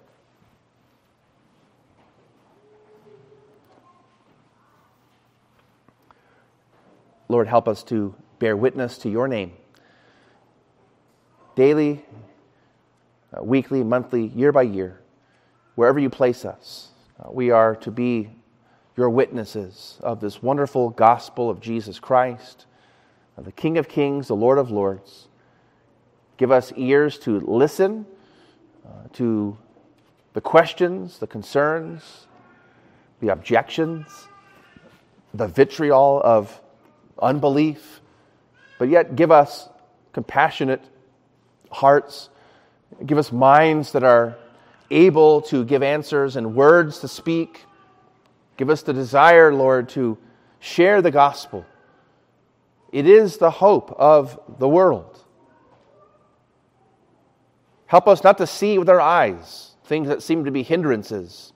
Lord, 7.29 7.49
help 7.49 7.69
us 7.69 7.83
to 7.85 8.15
bear 8.39 8.57
witness 8.57 8.99
to 8.99 9.11
your 9.11 9.29
name. 9.29 9.53
Daily, 11.55 12.05
uh, 13.33 13.43
weekly, 13.43 13.83
monthly, 13.83 14.27
year 14.27 14.53
by 14.53 14.63
year, 14.63 15.01
wherever 15.75 15.99
you 15.99 16.11
place 16.11 16.45
us, 16.45 16.91
uh, 17.19 17.31
we 17.31 17.51
are 17.51 17.75
to 17.77 17.91
be 17.91 18.31
your 18.97 19.11
witnesses 19.11 19.99
of 20.01 20.21
this 20.21 20.43
wonderful 20.43 20.91
gospel 20.91 21.51
of 21.51 21.61
Jesus 21.61 21.99
Christ, 21.99 22.67
of 23.37 23.45
the 23.45 23.53
King 23.53 23.79
of 23.79 23.89
Kings, 23.89 24.29
the 24.29 24.37
Lord 24.37 24.59
of 24.59 24.71
Lords. 24.71 25.29
Give 26.37 26.51
us 26.51 26.73
ears 26.77 27.19
to 27.21 27.41
listen 27.41 28.07
uh, 28.87 29.09
to 29.15 29.57
the 30.35 30.41
questions, 30.41 31.19
the 31.19 31.27
concerns, 31.27 32.27
the 33.21 33.29
objections, 33.29 34.29
the 35.33 35.49
vitriol 35.49 36.21
of 36.23 36.61
unbelief, 37.19 38.01
but 38.79 38.89
yet 38.89 39.17
give 39.17 39.31
us 39.31 39.69
compassionate 40.13 40.83
hearts, 41.71 42.29
give 43.05 43.19
us 43.19 43.33
minds 43.33 43.93
that 43.93 44.03
are 44.03 44.37
able 44.91 45.43
to 45.43 45.65
give 45.65 45.83
answers 45.83 46.37
and 46.37 46.55
words 46.55 47.01
to 47.01 47.09
speak. 47.09 47.65
Give 48.57 48.71
us 48.71 48.83
the 48.83 48.93
desire, 48.93 49.53
Lord, 49.53 49.89
to 49.91 50.17
share 50.61 51.03
the 51.03 51.11
gospel. 51.11 51.67
It 52.93 53.07
is 53.07 53.37
the 53.37 53.51
hope 53.51 53.95
of 53.99 54.41
the 54.59 54.69
world. 54.69 55.23
Help 57.87 58.09
us 58.09 58.25
not 58.25 58.39
to 58.39 58.47
see 58.47 58.79
with 58.79 58.89
our 58.89 59.01
eyes 59.01 59.73
things 59.85 60.09
that 60.09 60.23
seem 60.23 60.45
to 60.45 60.51
be 60.51 60.63
hindrances, 60.63 61.53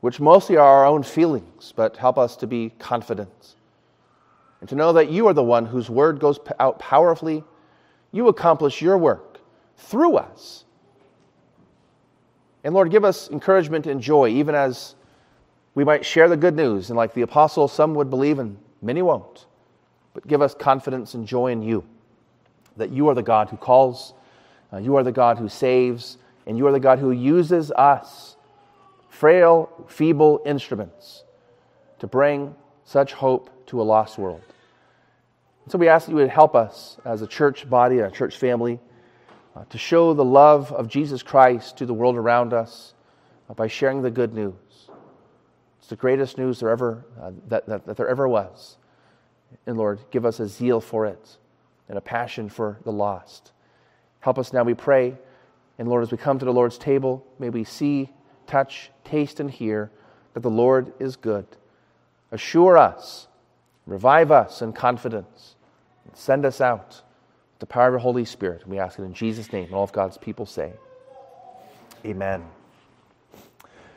which 0.00 0.18
mostly 0.18 0.56
are 0.56 0.78
our 0.78 0.86
own 0.86 1.02
feelings, 1.02 1.72
but 1.76 1.96
help 1.96 2.18
us 2.18 2.36
to 2.36 2.46
be 2.46 2.70
confident 2.78 3.54
and 4.62 4.68
to 4.68 4.76
know 4.76 4.92
that 4.92 5.10
you 5.10 5.26
are 5.26 5.32
the 5.34 5.42
one 5.42 5.66
whose 5.66 5.90
word 5.90 6.20
goes 6.20 6.38
out 6.60 6.78
powerfully. 6.78 7.42
You 8.12 8.28
accomplish 8.28 8.80
your 8.80 8.96
work 8.96 9.40
through 9.76 10.18
us. 10.18 10.64
And 12.62 12.72
Lord, 12.72 12.92
give 12.92 13.04
us 13.04 13.28
encouragement 13.28 13.88
and 13.88 14.00
joy, 14.00 14.28
even 14.28 14.54
as 14.54 14.94
we 15.74 15.82
might 15.82 16.06
share 16.06 16.28
the 16.28 16.36
good 16.36 16.54
news. 16.54 16.90
And 16.90 16.96
like 16.96 17.12
the 17.12 17.22
apostle, 17.22 17.66
some 17.66 17.96
would 17.96 18.08
believe 18.08 18.38
and 18.38 18.56
many 18.80 19.02
won't. 19.02 19.46
But 20.14 20.28
give 20.28 20.40
us 20.40 20.54
confidence 20.54 21.14
and 21.14 21.26
joy 21.26 21.50
in 21.50 21.60
you, 21.60 21.82
that 22.76 22.90
you 22.90 23.08
are 23.08 23.16
the 23.16 23.22
God 23.24 23.50
who 23.50 23.56
calls, 23.56 24.14
uh, 24.72 24.76
you 24.76 24.94
are 24.94 25.02
the 25.02 25.10
God 25.10 25.38
who 25.38 25.48
saves, 25.48 26.18
and 26.46 26.56
you 26.56 26.68
are 26.68 26.72
the 26.72 26.78
God 26.78 27.00
who 27.00 27.10
uses 27.10 27.72
us, 27.72 28.36
frail, 29.08 29.68
feeble 29.88 30.40
instruments, 30.46 31.24
to 31.98 32.06
bring 32.06 32.54
such 32.84 33.12
hope 33.12 33.50
to 33.66 33.80
a 33.80 33.82
lost 33.82 34.18
world. 34.18 34.42
So 35.68 35.78
we 35.78 35.88
ask 35.88 36.06
that 36.06 36.12
you 36.12 36.16
would 36.16 36.28
help 36.28 36.54
us 36.56 36.98
as 37.04 37.22
a 37.22 37.26
church 37.26 37.68
body, 37.70 38.00
a 38.00 38.10
church 38.10 38.36
family, 38.36 38.80
uh, 39.54 39.64
to 39.70 39.78
show 39.78 40.12
the 40.12 40.24
love 40.24 40.72
of 40.72 40.88
Jesus 40.88 41.22
Christ 41.22 41.76
to 41.78 41.86
the 41.86 41.94
world 41.94 42.16
around 42.16 42.52
us 42.52 42.94
uh, 43.48 43.54
by 43.54 43.68
sharing 43.68 44.02
the 44.02 44.10
good 44.10 44.34
news. 44.34 44.54
It's 45.78 45.88
the 45.88 45.96
greatest 45.96 46.36
news 46.36 46.60
there 46.60 46.70
ever, 46.70 47.04
uh, 47.20 47.30
that, 47.48 47.66
that, 47.66 47.86
that 47.86 47.96
there 47.96 48.08
ever 48.08 48.28
was. 48.28 48.76
And 49.66 49.76
Lord, 49.76 50.00
give 50.10 50.24
us 50.24 50.40
a 50.40 50.48
zeal 50.48 50.80
for 50.80 51.06
it 51.06 51.36
and 51.88 51.96
a 51.96 52.00
passion 52.00 52.48
for 52.48 52.78
the 52.84 52.92
lost. 52.92 53.52
Help 54.20 54.38
us 54.38 54.52
now, 54.52 54.64
we 54.64 54.74
pray. 54.74 55.16
And 55.78 55.88
Lord, 55.88 56.02
as 56.02 56.10
we 56.10 56.18
come 56.18 56.38
to 56.38 56.44
the 56.44 56.52
Lord's 56.52 56.78
table, 56.78 57.26
may 57.38 57.50
we 57.50 57.64
see, 57.64 58.10
touch, 58.46 58.90
taste, 59.04 59.38
and 59.40 59.50
hear 59.50 59.90
that 60.34 60.40
the 60.40 60.50
Lord 60.50 60.92
is 60.98 61.16
good. 61.16 61.46
Assure 62.30 62.78
us, 62.78 63.28
revive 63.86 64.30
us 64.30 64.62
in 64.62 64.72
confidence, 64.72 65.56
send 66.14 66.44
us 66.44 66.60
out 66.60 66.88
with 66.88 67.60
the 67.60 67.66
power 67.66 67.88
of 67.88 67.94
the 67.94 67.98
Holy 68.00 68.24
Spirit. 68.24 68.66
We 68.66 68.78
ask 68.78 68.98
it 68.98 69.02
in 69.02 69.14
Jesus' 69.14 69.52
name. 69.52 69.66
And 69.66 69.74
all 69.74 69.84
of 69.84 69.92
God's 69.92 70.18
people 70.18 70.46
say, 70.46 70.72
Amen. 72.04 72.44